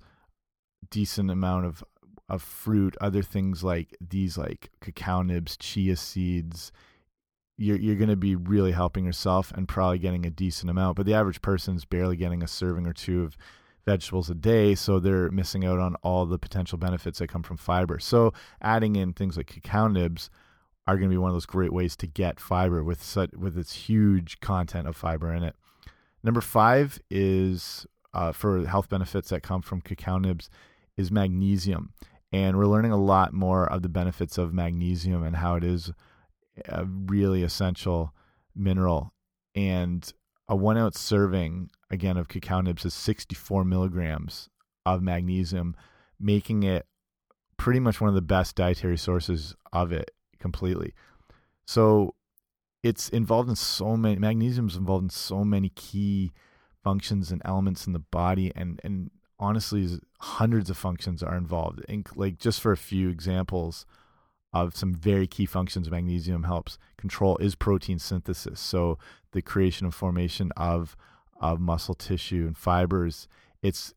decent 0.90 1.30
amount 1.30 1.66
of 1.66 1.84
of 2.30 2.44
fruit, 2.44 2.96
other 3.02 3.24
things 3.24 3.64
like 3.64 3.98
these, 4.00 4.38
like 4.38 4.70
cacao 4.82 5.24
nibs, 5.24 5.58
chia 5.58 5.96
seeds, 5.96 6.72
you're 7.58 7.78
you're 7.78 7.96
going 7.96 8.10
to 8.10 8.16
be 8.16 8.36
really 8.36 8.72
helping 8.72 9.06
yourself 9.06 9.52
and 9.56 9.68
probably 9.68 10.00
getting 10.00 10.26
a 10.26 10.30
decent 10.30 10.70
amount. 10.70 10.96
But 10.96 11.06
the 11.06 11.14
average 11.14 11.42
person 11.42 11.76
is 11.76 11.86
barely 11.86 12.16
getting 12.16 12.44
a 12.44 12.48
serving 12.48 12.86
or 12.86 12.94
two 12.94 13.24
of 13.24 13.36
vegetables 13.86 14.30
a 14.30 14.36
day, 14.36 14.76
so 14.76 15.00
they're 15.00 15.32
missing 15.32 15.66
out 15.66 15.80
on 15.80 15.96
all 16.04 16.26
the 16.26 16.38
potential 16.38 16.78
benefits 16.78 17.20
that 17.20 17.28
come 17.28 17.44
from 17.44 17.58
fiber. 17.58 18.00
So 18.00 18.34
adding 18.62 18.96
in 18.96 19.14
things 19.14 19.36
like 19.36 19.48
cacao 19.48 19.88
nibs 19.88 20.30
are 20.90 20.98
going 20.98 21.10
to 21.10 21.14
be 21.14 21.18
one 21.18 21.30
of 21.30 21.36
those 21.36 21.46
great 21.46 21.72
ways 21.72 21.96
to 21.96 22.08
get 22.08 22.40
fiber 22.40 22.84
with 22.84 23.04
such 23.04 23.32
with 23.34 23.58
its 23.58 23.74
huge 23.74 24.40
content 24.40 24.88
of 24.88 24.96
fiber 24.96 25.32
in 25.32 25.44
it. 25.44 25.56
Number 26.24 26.42
five 26.42 27.00
is 27.12 27.86
uh, 28.14 28.32
for 28.32 28.66
health 28.66 28.90
benefits 28.90 29.30
that 29.30 29.44
come 29.44 29.62
from 29.62 29.82
cacao 29.82 30.18
nibs 30.18 30.50
is 30.98 31.12
magnesium 31.12 31.94
and 32.32 32.58
we're 32.58 32.66
learning 32.66 32.92
a 32.92 32.98
lot 32.98 33.34
more 33.34 33.72
of 33.72 33.84
the 33.84 33.90
benefits 33.90 34.40
of 34.40 34.52
magnesium 34.52 35.24
and 35.24 35.36
how 35.36 35.56
it 35.56 35.64
is 35.64 35.92
a 36.68 36.86
really 36.86 37.44
essential 37.44 38.14
mineral. 38.56 39.14
And 39.56 40.12
a 40.48 40.56
one 40.56 40.78
ounce 40.78 41.00
serving, 41.00 41.70
again, 41.92 42.18
of 42.18 42.28
cacao 42.28 42.62
nibs 42.62 42.84
is 42.84 42.96
64 42.96 43.64
milligrams 43.64 44.50
of 44.88 45.04
magnesium, 45.04 45.76
making 46.20 46.64
it 46.64 46.88
pretty 47.58 47.80
much 47.80 48.02
one 48.02 48.10
of 48.10 48.16
the 48.16 48.22
best 48.22 48.56
dietary 48.56 48.98
sources 48.98 49.56
of 49.72 49.92
it 49.92 50.12
completely. 50.40 50.94
So 51.66 52.16
it's 52.84 53.10
involved 53.10 53.50
in 53.50 53.56
so 53.56 53.96
many, 53.98 54.18
magnesium 54.18 54.68
is 54.68 54.76
involved 54.76 55.04
in 55.04 55.10
so 55.10 55.44
many 55.44 55.70
key 55.70 56.32
functions 56.84 57.32
and 57.32 57.42
elements 57.46 57.86
in 57.86 57.94
the 57.94 58.00
body 58.00 58.52
and, 58.56 58.80
and 58.84 59.12
honestly 59.38 59.88
hundreds 60.20 60.70
of 60.70 60.78
functions 60.78 61.22
are 61.22 61.36
involved. 61.36 61.82
In, 61.88 62.06
like 62.16 62.40
just 62.40 62.62
for 62.62 62.72
a 62.72 62.78
few 62.78 63.10
examples 63.10 63.86
of 64.52 64.76
some 64.76 64.94
very 64.94 65.28
key 65.28 65.46
functions 65.46 65.92
magnesium 65.92 66.44
helps 66.44 66.80
control 66.98 67.38
is 67.38 67.56
protein 67.56 68.00
synthesis. 68.00 68.60
So 68.60 68.98
the 69.32 69.42
creation 69.42 69.86
and 69.86 69.94
formation 69.94 70.52
of 70.58 70.96
of 71.40 71.60
muscle 71.60 71.96
tissue 71.96 72.46
and 72.48 72.58
fibers. 72.58 73.28
It's 73.62 73.94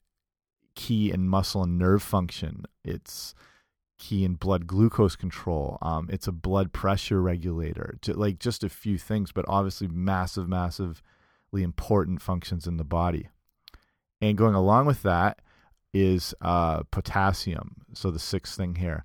key 0.75 1.11
in 1.11 1.27
muscle 1.27 1.63
and 1.63 1.79
nerve 1.79 2.03
function. 2.03 2.65
It's 2.85 3.35
key 4.03 4.25
in 4.25 4.35
blood 4.35 4.67
glucose 4.67 5.15
control. 5.15 5.79
Um, 5.81 6.09
it's 6.11 6.27
a 6.27 6.33
blood 6.33 6.73
pressure 6.73 7.23
regulator. 7.23 7.99
To, 8.03 8.15
like 8.15 8.41
just 8.41 8.65
a 8.65 8.69
few 8.69 8.99
things, 8.99 9.31
but 9.31 9.45
obviously 9.47 9.87
massive, 9.87 10.49
massively 10.49 11.03
important 11.55 12.21
functions 12.21 12.67
in 12.67 12.79
the 12.79 12.85
body. 12.85 13.29
And 14.21 14.37
going 14.37 14.57
along 14.57 14.87
with 14.87 15.03
that 15.05 15.41
is 15.95 16.35
uh, 16.41 16.83
potassium. 16.91 17.77
So 17.95 18.11
the 18.11 18.19
sixth 18.19 18.57
thing 18.57 18.75
here. 18.75 19.05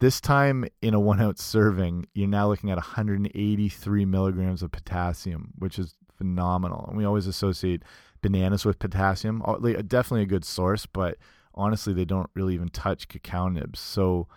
This 0.00 0.20
time 0.20 0.64
in 0.82 0.92
a 0.92 1.00
one 1.00 1.20
ounce 1.20 1.42
serving, 1.42 2.06
you're 2.12 2.26
now 2.26 2.48
looking 2.48 2.70
at 2.70 2.76
183 2.76 4.04
milligrams 4.04 4.62
of 4.62 4.72
potassium, 4.72 5.52
which 5.58 5.78
is 5.78 5.94
phenomenal. 6.18 6.86
And 6.88 6.96
we 6.96 7.04
always 7.04 7.28
associate 7.28 7.84
bananas 8.20 8.64
with 8.64 8.80
potassium. 8.80 9.44
Definitely 9.86 10.22
a 10.22 10.26
good 10.26 10.44
source, 10.44 10.86
but 10.86 11.18
honestly, 11.54 11.92
they 11.92 12.04
don't 12.04 12.30
really 12.34 12.54
even 12.54 12.68
touch 12.68 13.08
cacao 13.08 13.48
nibs. 13.48 13.80
So, 13.80 14.28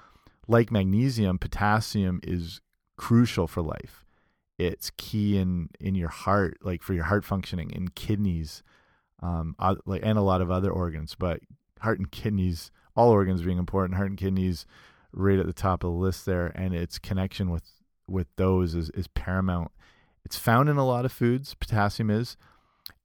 like 0.48 0.72
magnesium, 0.72 1.38
potassium 1.38 2.20
is 2.24 2.62
crucial 2.98 3.48
for 3.48 3.62
life. 3.62 4.06
It's 4.58 4.92
key 4.98 5.38
in 5.38 5.70
in 5.80 5.96
your 5.96 6.10
heart, 6.10 6.60
like 6.62 6.84
for 6.84 6.94
your 6.94 7.06
heart 7.06 7.26
functioning, 7.26 7.72
in 7.72 7.90
kidneys, 7.90 8.64
um, 9.22 9.56
like 9.86 10.02
and 10.04 10.18
a 10.18 10.22
lot 10.22 10.42
of 10.42 10.52
other 10.52 10.72
organs, 10.72 11.16
but 11.16 11.40
heart 11.82 12.00
and 12.00 12.12
kidneys, 12.12 12.72
all 12.96 13.10
organs 13.10 13.42
being 13.42 13.58
important, 13.58 13.96
heart 13.96 14.10
and 14.10 14.18
kidneys 14.18 14.66
right 15.12 15.40
at 15.40 15.46
the 15.46 15.54
top 15.54 15.84
of 15.84 15.92
the 15.92 15.98
list 15.98 16.26
there, 16.26 16.48
and 16.56 16.74
its 16.74 17.00
connection 17.00 17.50
with 17.50 17.64
with 18.08 18.28
those 18.36 18.76
is 18.76 18.90
is 18.92 19.08
paramount. 19.08 19.72
It's 20.26 20.38
found 20.38 20.70
in 20.70 20.78
a 20.78 20.86
lot 20.86 21.06
of 21.06 21.12
foods. 21.12 21.54
Potassium 21.56 22.10
is, 22.10 22.38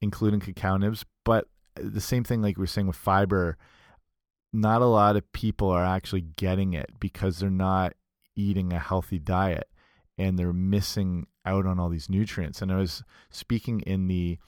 including 0.00 0.40
cacao 0.40 0.76
nibs, 0.76 1.04
but 1.24 1.48
the 1.74 2.00
same 2.00 2.24
thing 2.24 2.42
like 2.42 2.58
we 2.58 2.64
are 2.64 2.68
saying 2.68 2.86
with 2.86 2.96
fiber. 2.96 3.56
Not 4.52 4.82
a 4.82 4.86
lot 4.86 5.16
of 5.16 5.30
people 5.32 5.70
are 5.70 5.84
actually 5.84 6.22
getting 6.22 6.72
it 6.72 6.90
because 6.98 7.38
they're 7.38 7.50
not 7.50 7.94
eating 8.34 8.72
a 8.72 8.78
healthy 8.78 9.18
diet 9.18 9.68
and 10.16 10.38
they're 10.38 10.52
missing 10.52 11.26
out 11.44 11.66
on 11.66 11.78
all 11.78 11.88
these 11.88 12.10
nutrients. 12.10 12.62
And 12.62 12.72
I 12.72 12.76
was 12.76 13.02
speaking 13.30 13.80
in 13.80 14.08
the 14.08 14.38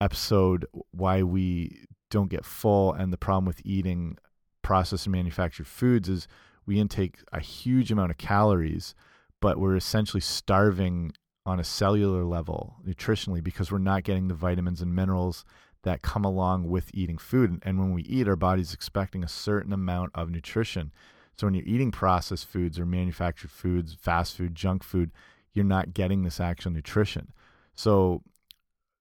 episode 0.00 0.66
why 0.90 1.22
we 1.22 1.86
don't 2.10 2.30
get 2.30 2.44
full 2.44 2.92
and 2.92 3.12
the 3.12 3.16
problem 3.16 3.44
with 3.46 3.60
eating 3.64 4.18
processed 4.62 5.06
and 5.06 5.12
manufactured 5.12 5.66
foods 5.66 6.08
is 6.08 6.28
we 6.66 6.80
intake 6.80 7.18
a 7.32 7.40
huge 7.40 7.90
amount 7.90 8.10
of 8.10 8.18
calories, 8.18 8.94
but 9.40 9.58
we're 9.58 9.76
essentially 9.76 10.20
starving 10.20 11.12
on 11.46 11.60
a 11.60 11.64
cellular 11.64 12.24
level 12.24 12.76
nutritionally 12.86 13.42
because 13.42 13.70
we're 13.70 13.78
not 13.78 14.02
getting 14.02 14.28
the 14.28 14.34
vitamins 14.34 14.80
and 14.80 14.94
minerals 14.94 15.44
that 15.84 16.02
come 16.02 16.24
along 16.24 16.68
with 16.68 16.90
eating 16.92 17.18
food. 17.18 17.62
And 17.62 17.78
when 17.78 17.94
we 17.94 18.02
eat, 18.02 18.28
our 18.28 18.36
body's 18.36 18.74
expecting 18.74 19.22
a 19.22 19.28
certain 19.28 19.72
amount 19.72 20.10
of 20.14 20.28
nutrition. 20.30 20.92
So 21.36 21.46
when 21.46 21.54
you're 21.54 21.66
eating 21.66 21.90
processed 21.90 22.46
foods 22.46 22.78
or 22.78 22.86
manufactured 22.86 23.50
foods, 23.50 23.94
fast 23.94 24.36
food, 24.36 24.54
junk 24.54 24.82
food, 24.82 25.12
you're 25.52 25.64
not 25.64 25.94
getting 25.94 26.22
this 26.22 26.40
actual 26.40 26.72
nutrition. 26.72 27.32
So 27.74 28.22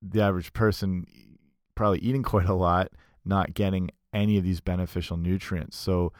the 0.01 0.21
average 0.21 0.53
person 0.53 1.05
probably 1.75 1.99
eating 1.99 2.23
quite 2.23 2.47
a 2.47 2.53
lot, 2.53 2.89
not 3.25 3.53
getting 3.53 3.89
any 4.13 4.37
of 4.37 4.43
these 4.43 4.61
beneficial 4.61 5.17
nutrients. 5.17 5.77
So 5.77 6.13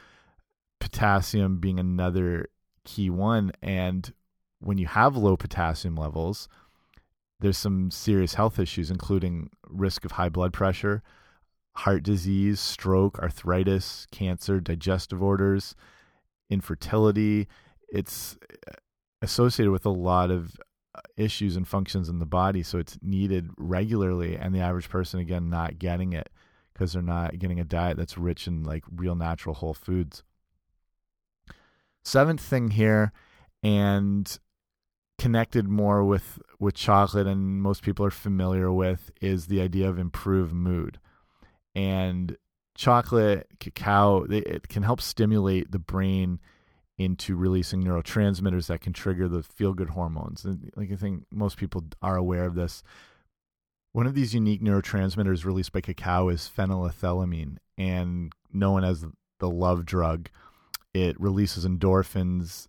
potassium 0.79 1.58
being 1.60 1.79
another 1.79 2.48
key 2.84 3.10
one 3.10 3.51
and 3.62 4.12
when 4.60 4.77
you 4.77 4.88
have 4.88 5.15
low 5.17 5.36
potassium 5.36 5.96
levels, 5.96 6.48
there's 7.40 7.58
some 7.58 7.92
serious 7.92 8.36
health 8.36 8.60
issues, 8.60 8.90
including 8.90 9.50
risk 9.68 10.06
of 10.06 10.13
high 10.13 10.30
blood 10.30 10.54
pressure, 10.54 11.04
heart 11.75 12.04
disease, 12.04 12.60
stroke, 12.60 13.20
arthritis, 13.20 14.08
cancer, 14.12 14.60
digestive 14.60 15.22
orders, 15.22 15.75
infertility. 16.50 17.48
It's 17.90 18.38
uh, 18.68 18.74
associated 19.22 19.72
with 19.72 19.86
a 19.86 19.90
lot 19.90 20.32
of 20.32 20.56
uh, 20.96 21.02
issues 21.18 21.56
and 21.56 21.68
functions 21.68 22.10
in 22.10 22.20
the 22.20 22.25
body, 22.25 22.63
so 22.63 22.78
it's 22.78 22.98
needed 23.02 23.50
regularly. 23.58 24.38
And 24.38 24.54
the 24.54 24.60
average 24.60 24.90
person, 24.90 25.20
again, 25.20 25.50
not 25.50 25.80
getting 25.80 26.13
it 26.13 26.30
because 26.74 26.94
they're 26.94 27.02
not 27.02 27.38
getting 27.40 27.60
a 27.60 27.66
diet 27.66 27.98
that's 27.98 28.18
rich 28.18 28.48
in 28.48 28.63
like 28.63 28.84
real 28.94 29.16
natural 29.16 29.56
whole 29.56 29.74
foods. 29.74 30.24
Seventh 32.04 32.42
thing 32.42 32.72
here, 32.72 33.12
and 33.62 34.38
connected 35.18 35.68
more 35.68 36.04
with 36.04 36.40
with 36.63 36.75
chocolate 36.75 37.27
and 37.27 37.62
most 37.62 37.84
people 37.84 38.05
are 38.05 38.12
familiar 38.12 38.72
with 38.72 39.12
is 39.22 39.48
the 39.48 39.62
idea 39.62 39.88
of 39.89 40.00
improved 40.00 40.53
mood. 40.53 41.00
And 41.75 42.38
chocolate 42.75 43.48
cacao 43.60 44.24
it 44.24 44.67
can 44.67 44.82
help 44.82 45.00
stimulate 45.00 45.72
the 45.72 45.79
brain 45.79 46.39
into 46.98 47.36
releasing 47.36 47.84
neurotransmitters 47.84 48.67
that 48.67 48.82
can 48.82 48.93
trigger 48.93 49.27
the 49.27 49.43
feel 49.43 49.74
good 49.74 49.89
hormones. 49.89 50.46
And 50.46 50.72
like 50.75 50.91
i 50.91 50.96
think 50.96 51.25
most 51.32 51.58
people 51.58 51.84
are 52.01 52.15
aware 52.15 52.46
of 52.46 52.55
this. 52.55 52.84
One 53.91 54.08
of 54.08 54.15
these 54.15 54.34
unique 54.34 54.62
neurotransmitters 54.62 55.46
released 55.46 55.72
by 55.72 55.82
cacao 55.82 56.29
is 56.29 56.50
phenylethylamine 56.55 57.58
and 57.77 58.32
known 58.51 58.84
as 58.84 59.05
the 59.39 59.50
love 59.50 59.86
drug. 59.86 60.29
It 60.93 61.20
releases 61.20 61.65
endorphins 61.65 62.67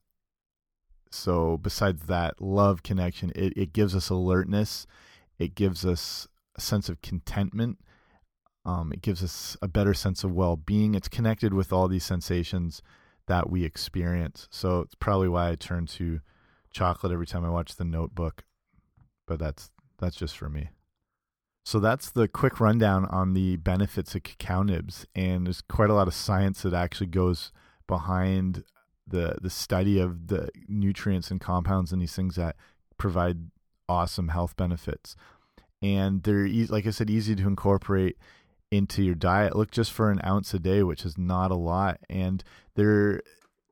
so 1.15 1.57
besides 1.59 2.07
that 2.07 2.41
love 2.41 2.83
connection, 2.83 3.33
it, 3.35 3.53
it 3.57 3.73
gives 3.73 3.95
us 3.95 4.11
alertness. 4.11 4.87
It 5.39 5.55
gives 5.55 5.85
us 5.87 6.27
a 6.57 6.61
sense 6.61 6.89
of 6.89 7.03
contentment. 7.03 7.79
Um, 8.65 8.93
it 8.93 9.03
gives 9.03 9.23
us 9.23 9.57
a 9.63 9.69
better 9.69 9.95
sense 9.95 10.25
of 10.25 10.33
well 10.33 10.57
being. 10.57 10.95
It's 10.95 11.09
connected 11.09 11.55
with 11.55 11.73
all 11.73 11.87
these 11.87 12.05
sensations 12.05 12.83
that 13.27 13.49
we 13.49 13.65
experience. 13.65 14.49
So 14.51 14.81
it's 14.81 14.95
probably 14.95 15.29
why 15.29 15.51
I 15.51 15.55
turn 15.55 15.87
to 15.87 16.21
chocolate 16.73 17.13
every 17.13 17.27
time 17.27 17.45
I 17.45 17.51
watch 17.51 17.77
the 17.77 17.85
notebook. 17.85 18.45
But 19.27 19.39
that's 19.39 19.71
that's 19.99 20.17
just 20.17 20.37
for 20.37 20.49
me. 20.49 20.71
So 21.65 21.79
that's 21.79 22.11
the 22.11 22.29
quick 22.29 22.61
rundown 22.61 23.07
on 23.07 23.33
the 23.33 23.57
benefits 23.57 24.15
of 24.15 24.23
cacao 24.23 24.63
nibs. 24.63 25.07
And 25.15 25.47
there's 25.47 25.63
quite 25.63 25.91
a 25.91 25.95
lot 25.95 26.09
of 26.09 26.15
science 26.15 26.63
that 26.63 26.75
actually 26.75 27.07
goes 27.07 27.53
behind 27.87 28.65
the 29.07 29.37
the 29.41 29.51
study 29.51 29.99
of 29.99 30.29
the 30.29 30.49
nutrients 30.69 31.31
and 31.31 31.41
compounds 31.41 31.93
and 31.93 32.01
these 32.01 32.15
things 32.15 32.37
that 32.37 32.57
provide 32.97 33.51
awesome 33.89 34.29
health 34.29 34.57
benefits 34.57 35.15
and 35.83 36.23
they're 36.23 36.47
easy, 36.47 36.73
like 36.73 36.87
i 36.87 36.91
said 36.91 37.11
easy 37.11 37.35
to 37.35 37.47
incorporate 37.47 38.17
into 38.71 39.03
your 39.03 39.15
diet 39.15 39.55
look 39.55 39.71
just 39.71 39.93
for 39.93 40.11
an 40.11 40.21
ounce 40.25 40.55
a 40.55 40.59
day 40.59 40.83
which 40.83 41.05
is 41.05 41.19
not 41.19 41.51
a 41.51 41.57
lot 41.57 41.99
and 42.09 42.43
they're 42.77 43.21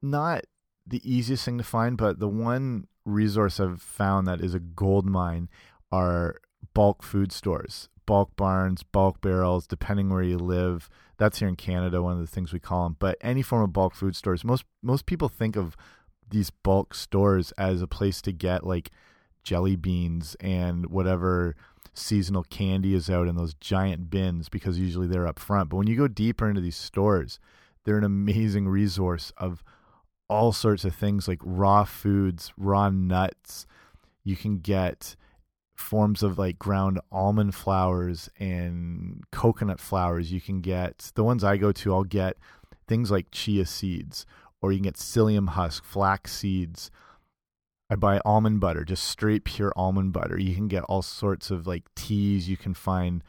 not 0.02 0.44
the 0.86 1.00
easiest 1.10 1.44
thing 1.44 1.56
to 1.56 1.64
find 1.64 1.96
but 1.96 2.18
the 2.18 2.28
one 2.28 2.86
resource 3.04 3.58
i've 3.58 3.80
found 3.80 4.26
that 4.26 4.40
is 4.40 4.54
a 4.54 4.60
gold 4.60 5.06
mine 5.06 5.48
are 5.90 6.36
bulk 6.74 7.02
food 7.02 7.32
stores 7.32 7.88
bulk 8.06 8.34
barns, 8.36 8.82
bulk 8.82 9.20
barrels, 9.20 9.66
depending 9.66 10.10
where 10.10 10.22
you 10.22 10.38
live. 10.38 10.88
That's 11.22 11.38
here 11.38 11.46
in 11.46 11.54
Canada, 11.54 12.02
one 12.02 12.14
of 12.14 12.18
the 12.18 12.26
things 12.26 12.52
we 12.52 12.58
call 12.58 12.82
them. 12.82 12.96
But 12.98 13.16
any 13.20 13.42
form 13.42 13.62
of 13.62 13.72
bulk 13.72 13.94
food 13.94 14.16
stores, 14.16 14.42
most 14.42 14.64
most 14.82 15.06
people 15.06 15.28
think 15.28 15.54
of 15.54 15.76
these 16.28 16.50
bulk 16.50 16.94
stores 16.94 17.52
as 17.52 17.80
a 17.80 17.86
place 17.86 18.20
to 18.22 18.32
get 18.32 18.66
like 18.66 18.90
jelly 19.44 19.76
beans 19.76 20.36
and 20.40 20.86
whatever 20.86 21.54
seasonal 21.94 22.42
candy 22.42 22.92
is 22.92 23.08
out 23.08 23.28
in 23.28 23.36
those 23.36 23.54
giant 23.54 24.10
bins 24.10 24.48
because 24.48 24.80
usually 24.80 25.06
they're 25.06 25.28
up 25.28 25.38
front. 25.38 25.68
But 25.68 25.76
when 25.76 25.86
you 25.86 25.96
go 25.96 26.08
deeper 26.08 26.48
into 26.48 26.60
these 26.60 26.74
stores, 26.74 27.38
they're 27.84 27.98
an 27.98 28.02
amazing 28.02 28.66
resource 28.66 29.32
of 29.36 29.62
all 30.28 30.50
sorts 30.50 30.84
of 30.84 30.92
things 30.92 31.28
like 31.28 31.38
raw 31.44 31.84
foods, 31.84 32.52
raw 32.56 32.90
nuts. 32.90 33.64
You 34.24 34.34
can 34.34 34.58
get 34.58 35.14
forms 35.82 36.22
of 36.22 36.38
like 36.38 36.58
ground 36.58 37.00
almond 37.10 37.54
flours 37.54 38.30
and 38.38 39.24
coconut 39.30 39.80
flours 39.80 40.32
you 40.32 40.40
can 40.40 40.60
get. 40.60 41.10
The 41.14 41.24
ones 41.24 41.44
i 41.44 41.56
go 41.56 41.72
to 41.72 41.94
i'll 41.94 42.04
get 42.04 42.36
things 42.86 43.10
like 43.10 43.26
chia 43.30 43.66
seeds 43.66 44.24
or 44.60 44.72
you 44.72 44.78
can 44.78 44.84
get 44.84 44.94
psyllium 44.94 45.50
husk 45.50 45.84
flax 45.84 46.32
seeds. 46.32 46.90
I 47.90 47.96
buy 47.96 48.20
almond 48.24 48.60
butter 48.60 48.84
just 48.84 49.04
straight 49.04 49.44
pure 49.44 49.72
almond 49.76 50.12
butter. 50.12 50.38
You 50.38 50.54
can 50.54 50.68
get 50.68 50.84
all 50.84 51.02
sorts 51.02 51.50
of 51.50 51.66
like 51.66 51.82
teas. 51.94 52.48
You 52.48 52.56
can 52.56 52.72
find 52.72 53.22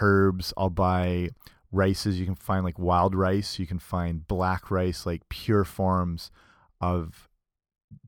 herbs. 0.00 0.52
I'll 0.56 0.70
buy 0.70 1.30
rices. 1.70 2.18
You 2.18 2.26
can 2.26 2.34
find 2.34 2.64
like 2.64 2.78
wild 2.78 3.14
rice. 3.14 3.58
You 3.58 3.66
can 3.66 3.78
find 3.78 4.26
black 4.26 4.70
rice 4.70 5.06
like 5.06 5.28
pure 5.28 5.64
forms 5.64 6.30
of 6.80 7.28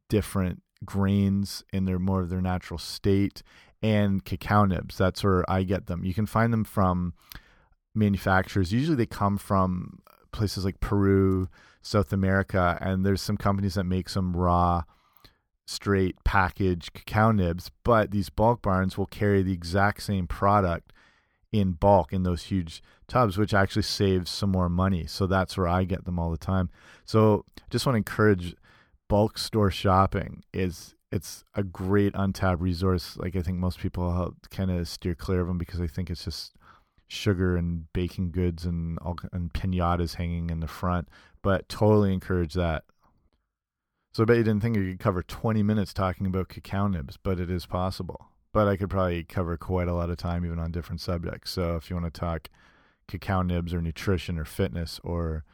different 0.09 0.63
grains 0.85 1.63
in 1.73 1.85
their 1.85 1.99
more 1.99 2.23
of 2.23 2.31
their 2.31 2.41
natural 2.41 2.79
state 2.79 3.43
and 3.83 4.25
cacao 4.25 4.65
nibs. 4.65 4.97
That's 4.97 5.25
where 5.25 5.49
I 5.51 5.63
get 5.63 5.87
them. 5.87 6.05
You 6.05 6.15
can 6.15 6.27
find 6.27 6.53
them 6.53 6.65
from 6.65 7.15
manufacturers. 7.95 8.73
Usually 8.73 8.97
they 8.97 9.07
come 9.07 9.39
from 9.39 10.01
places 10.33 10.65
like 10.65 10.81
Peru, 10.81 11.49
South 11.83 12.13
America, 12.13 12.79
and 12.81 13.05
there's 13.05 13.23
some 13.23 13.37
companies 13.37 13.75
that 13.75 13.85
make 13.85 14.09
some 14.09 14.37
raw, 14.37 14.83
straight 15.67 16.17
packaged 16.25 16.93
cacao 16.93 17.33
nibs, 17.33 17.71
but 17.85 18.11
these 18.11 18.29
bulk 18.29 18.63
barns 18.63 18.99
will 18.99 19.07
carry 19.07 19.43
the 19.43 19.53
exact 19.53 20.03
same 20.03 20.27
product 20.27 20.93
in 21.53 21.73
bulk 21.73 22.13
in 22.13 22.23
those 22.23 22.45
huge 22.45 22.83
tubs, 23.09 23.37
which 23.37 23.55
actually 23.55 23.83
saves 23.83 24.31
some 24.31 24.51
more 24.51 24.69
money. 24.69 25.07
So 25.07 25.27
that's 25.27 25.57
where 25.57 25.67
I 25.67 25.85
get 25.85 26.05
them 26.05 26.19
all 26.19 26.31
the 26.31 26.39
time. 26.39 26.71
So 27.05 27.45
just 27.71 27.87
want 27.87 27.95
to 27.95 27.99
encourage 27.99 28.55
bulk 29.09 29.37
store 29.37 29.71
shopping 29.71 30.45
is 30.53 30.95
it's 31.13 31.45
a 31.55 31.63
great 31.63 32.13
untapped 32.15 32.61
resource. 32.61 33.17
Like 33.17 33.37
I 33.37 33.43
think 33.43 33.59
most 33.59 33.79
people 33.79 34.35
kind 34.51 34.71
of 34.71 34.89
steer 34.89 35.15
clear 35.15 35.41
of 35.41 35.49
them 35.49 35.59
because 35.59 35.81
I 35.81 35.87
think 35.87 36.11
it's 36.11 36.25
just 36.25 36.55
sugar 37.09 37.57
and 37.57 37.93
baking 37.93 38.31
goods 38.31 38.65
and 38.65 38.99
all 39.01 39.17
and 39.33 39.53
pinatas 39.53 40.15
hanging 40.15 40.51
in 40.51 40.61
the 40.61 40.69
front. 40.69 41.09
But 41.43 41.69
totally 41.69 42.13
encourage 42.13 42.55
that. 42.55 42.85
So 44.13 44.23
I 44.23 44.27
bet 44.27 44.37
you 44.39 44.45
didn't 44.45 44.63
think 44.63 44.77
you 44.77 44.91
could 44.91 45.01
cover 45.01 45.23
20 45.23 45.63
minutes 45.63 45.93
talking 45.93 46.27
about 46.27 46.49
cacao 46.49 46.89
nibs, 46.89 47.17
but 47.17 47.39
it 47.39 47.51
is 47.51 47.67
possible. 47.67 48.29
But 48.53 48.67
I 48.67 48.77
could 48.77 48.91
probably 48.91 49.23
cover 49.23 49.57
quite 49.57 49.87
a 49.87 49.95
lot 49.95 50.11
of 50.11 50.17
time 50.17 50.45
even 50.45 50.59
on 50.59 50.73
different 50.73 51.01
subjects. 51.01 51.53
So 51.53 51.77
if 51.77 51.89
you 51.89 51.97
want 51.97 52.13
to 52.13 52.21
talk 52.21 52.51
cacao 53.07 53.43
nibs 53.43 53.73
or 53.73 53.81
nutrition 53.81 54.39
or 54.39 54.45
fitness 54.45 55.01
or 55.05 55.45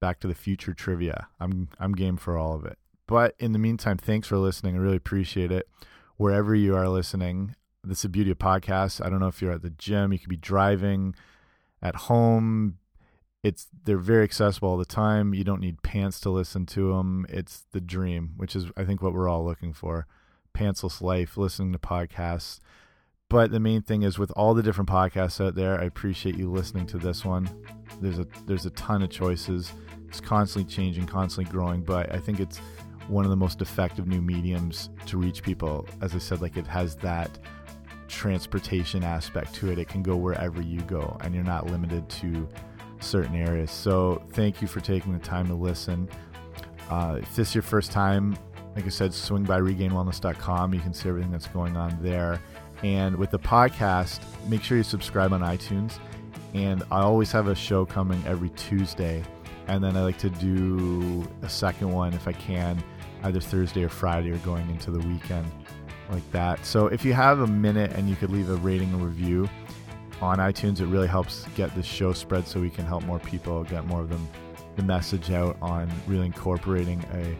back 0.00 0.20
to 0.20 0.28
the 0.28 0.34
future 0.34 0.74
trivia, 0.74 1.28
I'm 1.40 1.68
I'm 1.78 1.92
game 1.92 2.16
for 2.16 2.36
all 2.36 2.54
of 2.54 2.64
it. 2.64 2.78
But 3.06 3.34
in 3.38 3.52
the 3.52 3.58
meantime, 3.58 3.98
thanks 3.98 4.28
for 4.28 4.36
listening. 4.38 4.76
I 4.76 4.78
really 4.78 4.96
appreciate 4.96 5.52
it. 5.52 5.68
Wherever 6.16 6.54
you 6.54 6.74
are 6.74 6.88
listening, 6.88 7.54
this 7.84 7.98
is 7.98 8.02
the 8.02 8.08
beauty 8.08 8.30
of 8.30 8.38
podcasts. 8.38 9.04
I 9.04 9.08
don't 9.08 9.20
know 9.20 9.28
if 9.28 9.40
you're 9.40 9.52
at 9.52 9.62
the 9.62 9.70
gym, 9.70 10.12
you 10.12 10.18
could 10.18 10.28
be 10.28 10.36
driving, 10.36 11.14
at 11.82 11.94
home, 11.94 12.78
it's 13.46 13.68
they're 13.84 13.96
very 13.96 14.24
accessible 14.24 14.70
all 14.70 14.76
the 14.76 14.84
time. 14.84 15.32
You 15.32 15.44
don't 15.44 15.60
need 15.60 15.82
pants 15.82 16.18
to 16.20 16.30
listen 16.30 16.66
to 16.66 16.94
them. 16.94 17.26
It's 17.28 17.64
the 17.70 17.80
dream, 17.80 18.32
which 18.36 18.56
is 18.56 18.66
I 18.76 18.84
think 18.84 19.02
what 19.02 19.12
we're 19.12 19.28
all 19.28 19.44
looking 19.44 19.72
for. 19.72 20.08
Pantsless 20.52 21.00
life, 21.00 21.36
listening 21.36 21.72
to 21.72 21.78
podcasts. 21.78 22.58
But 23.28 23.52
the 23.52 23.60
main 23.60 23.82
thing 23.82 24.02
is 24.02 24.18
with 24.18 24.32
all 24.32 24.54
the 24.54 24.64
different 24.64 24.90
podcasts 24.90 25.44
out 25.44 25.54
there, 25.54 25.80
I 25.80 25.84
appreciate 25.84 26.36
you 26.36 26.50
listening 26.50 26.86
to 26.88 26.98
this 26.98 27.24
one. 27.24 27.48
There's 28.00 28.18
a 28.18 28.26
there's 28.46 28.66
a 28.66 28.70
ton 28.70 29.02
of 29.02 29.10
choices. 29.10 29.72
It's 30.08 30.20
constantly 30.20 30.68
changing, 30.68 31.06
constantly 31.06 31.50
growing, 31.52 31.82
but 31.82 32.12
I 32.12 32.18
think 32.18 32.40
it's 32.40 32.60
one 33.08 33.24
of 33.24 33.30
the 33.30 33.36
most 33.36 33.62
effective 33.62 34.06
new 34.06 34.20
mediums 34.20 34.90
to 35.06 35.16
reach 35.18 35.42
people. 35.42 35.86
As 36.00 36.14
I 36.14 36.18
said, 36.18 36.40
like 36.40 36.56
it 36.56 36.66
has 36.66 36.96
that 36.96 37.38
transportation 38.08 39.02
aspect 39.02 39.54
to 39.56 39.70
it. 39.70 39.78
It 39.78 39.88
can 39.88 40.02
go 40.02 40.16
wherever 40.16 40.60
you 40.60 40.80
go, 40.82 41.16
and 41.20 41.34
you're 41.34 41.44
not 41.44 41.66
limited 41.66 42.08
to 42.08 42.48
certain 43.00 43.34
areas. 43.34 43.70
So, 43.70 44.22
thank 44.30 44.62
you 44.62 44.68
for 44.68 44.80
taking 44.80 45.12
the 45.12 45.18
time 45.18 45.46
to 45.48 45.54
listen. 45.54 46.08
Uh, 46.88 47.18
if 47.20 47.34
this 47.34 47.48
is 47.48 47.54
your 47.54 47.62
first 47.62 47.90
time, 47.90 48.36
like 48.76 48.84
I 48.84 48.90
said, 48.90 49.14
swing 49.14 49.44
by 49.44 49.58
regainwellness.com. 49.58 50.74
You 50.74 50.80
can 50.80 50.92
see 50.92 51.08
everything 51.08 51.32
that's 51.32 51.48
going 51.48 51.76
on 51.76 51.98
there. 52.02 52.40
And 52.82 53.16
with 53.16 53.30
the 53.30 53.38
podcast, 53.38 54.20
make 54.48 54.62
sure 54.62 54.76
you 54.76 54.82
subscribe 54.82 55.32
on 55.32 55.40
iTunes. 55.40 55.98
And 56.52 56.82
I 56.90 57.00
always 57.00 57.32
have 57.32 57.48
a 57.48 57.54
show 57.54 57.86
coming 57.86 58.22
every 58.26 58.50
Tuesday. 58.50 59.22
And 59.66 59.82
then 59.82 59.96
I 59.96 60.02
like 60.02 60.18
to 60.18 60.30
do 60.30 61.26
a 61.42 61.48
second 61.48 61.90
one 61.90 62.12
if 62.12 62.28
I 62.28 62.32
can, 62.32 62.82
either 63.24 63.40
Thursday 63.40 63.84
or 63.84 63.88
Friday 63.88 64.30
or 64.30 64.38
going 64.38 64.68
into 64.70 64.90
the 64.90 65.06
weekend 65.06 65.50
like 66.10 66.28
that. 66.32 66.64
So 66.64 66.86
if 66.86 67.04
you 67.04 67.12
have 67.12 67.40
a 67.40 67.46
minute 67.46 67.92
and 67.92 68.08
you 68.08 68.16
could 68.16 68.30
leave 68.30 68.50
a 68.50 68.56
rating 68.56 68.92
and 68.92 69.04
review 69.04 69.48
on 70.20 70.38
iTunes, 70.38 70.80
it 70.80 70.86
really 70.86 71.08
helps 71.08 71.46
get 71.56 71.74
this 71.74 71.86
show 71.86 72.12
spread 72.12 72.46
so 72.46 72.60
we 72.60 72.70
can 72.70 72.84
help 72.84 73.04
more 73.04 73.18
people 73.18 73.64
get 73.64 73.86
more 73.86 74.00
of 74.00 74.08
them 74.08 74.26
the 74.76 74.82
message 74.82 75.30
out 75.30 75.56
on 75.62 75.90
really 76.06 76.26
incorporating 76.26 77.02
a 77.14 77.36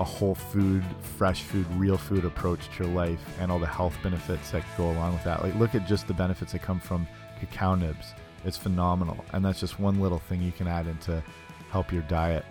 a 0.00 0.04
whole 0.04 0.34
food, 0.34 0.82
fresh 1.18 1.42
food, 1.42 1.66
real 1.76 1.98
food 1.98 2.24
approach 2.24 2.60
to 2.74 2.84
your 2.84 2.92
life 2.94 3.20
and 3.38 3.52
all 3.52 3.58
the 3.58 3.66
health 3.66 3.94
benefits 4.02 4.50
that 4.50 4.64
go 4.78 4.90
along 4.90 5.12
with 5.12 5.24
that. 5.24 5.42
Like 5.42 5.54
look 5.56 5.74
at 5.74 5.86
just 5.86 6.08
the 6.08 6.14
benefits 6.14 6.52
that 6.52 6.62
come 6.62 6.80
from 6.80 7.06
cacao 7.38 7.74
nibs. 7.74 8.14
It's 8.46 8.56
phenomenal. 8.56 9.22
And 9.34 9.44
that's 9.44 9.60
just 9.60 9.78
one 9.78 10.00
little 10.00 10.18
thing 10.18 10.40
you 10.40 10.52
can 10.52 10.66
add 10.66 10.86
in 10.86 10.96
to 10.98 11.22
help 11.70 11.92
your 11.92 12.02
diet. 12.02 12.46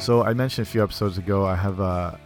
So 0.00 0.22
I 0.22 0.32
mentioned 0.32 0.66
a 0.66 0.70
few 0.70 0.82
episodes 0.82 1.18
ago 1.18 1.44
I 1.44 1.56
have 1.56 1.80
a 1.80 2.18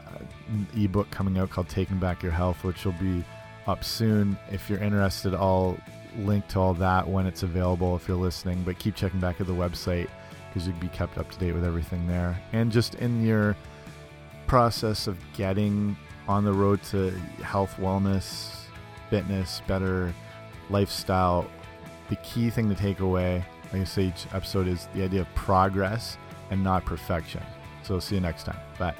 an 0.48 0.66
ebook 0.76 1.10
coming 1.10 1.38
out 1.38 1.50
called 1.50 1.68
Taking 1.68 1.98
Back 1.98 2.22
Your 2.22 2.32
Health, 2.32 2.62
which 2.64 2.84
will 2.84 2.92
be 2.92 3.24
up 3.66 3.82
soon. 3.82 4.36
If 4.50 4.68
you're 4.68 4.78
interested, 4.78 5.34
I'll 5.34 5.78
link 6.18 6.46
to 6.48 6.60
all 6.60 6.74
that 6.74 7.08
when 7.08 7.26
it's 7.26 7.42
available 7.42 7.96
if 7.96 8.06
you're 8.06 8.16
listening. 8.16 8.62
But 8.62 8.78
keep 8.78 8.94
checking 8.94 9.18
back 9.18 9.40
at 9.40 9.46
the 9.46 9.54
website 9.54 10.08
because 10.48 10.66
you'd 10.66 10.78
be 10.78 10.88
kept 10.88 11.16
up 11.16 11.30
to 11.30 11.38
date 11.38 11.52
with 11.52 11.64
everything 11.64 12.06
there. 12.06 12.38
And 12.52 12.70
just 12.70 12.96
in 12.96 13.24
your 13.24 13.56
process 14.46 15.06
of 15.06 15.16
getting 15.32 15.96
on 16.28 16.44
the 16.44 16.52
road 16.52 16.82
to 16.84 17.10
health, 17.42 17.74
wellness, 17.78 18.50
fitness, 19.08 19.62
better 19.66 20.12
lifestyle, 20.68 21.46
the 22.10 22.16
key 22.16 22.50
thing 22.50 22.68
to 22.68 22.74
take 22.74 23.00
away, 23.00 23.42
like 23.72 23.82
I 23.82 23.84
say 23.84 24.02
each 24.08 24.26
episode, 24.34 24.68
is 24.68 24.88
the 24.94 25.02
idea 25.02 25.22
of 25.22 25.34
progress 25.34 26.18
and 26.50 26.62
not 26.62 26.84
perfection. 26.84 27.42
So 27.82 27.98
see 28.00 28.14
you 28.16 28.20
next 28.20 28.44
time. 28.44 28.58
Bye. 28.78 28.94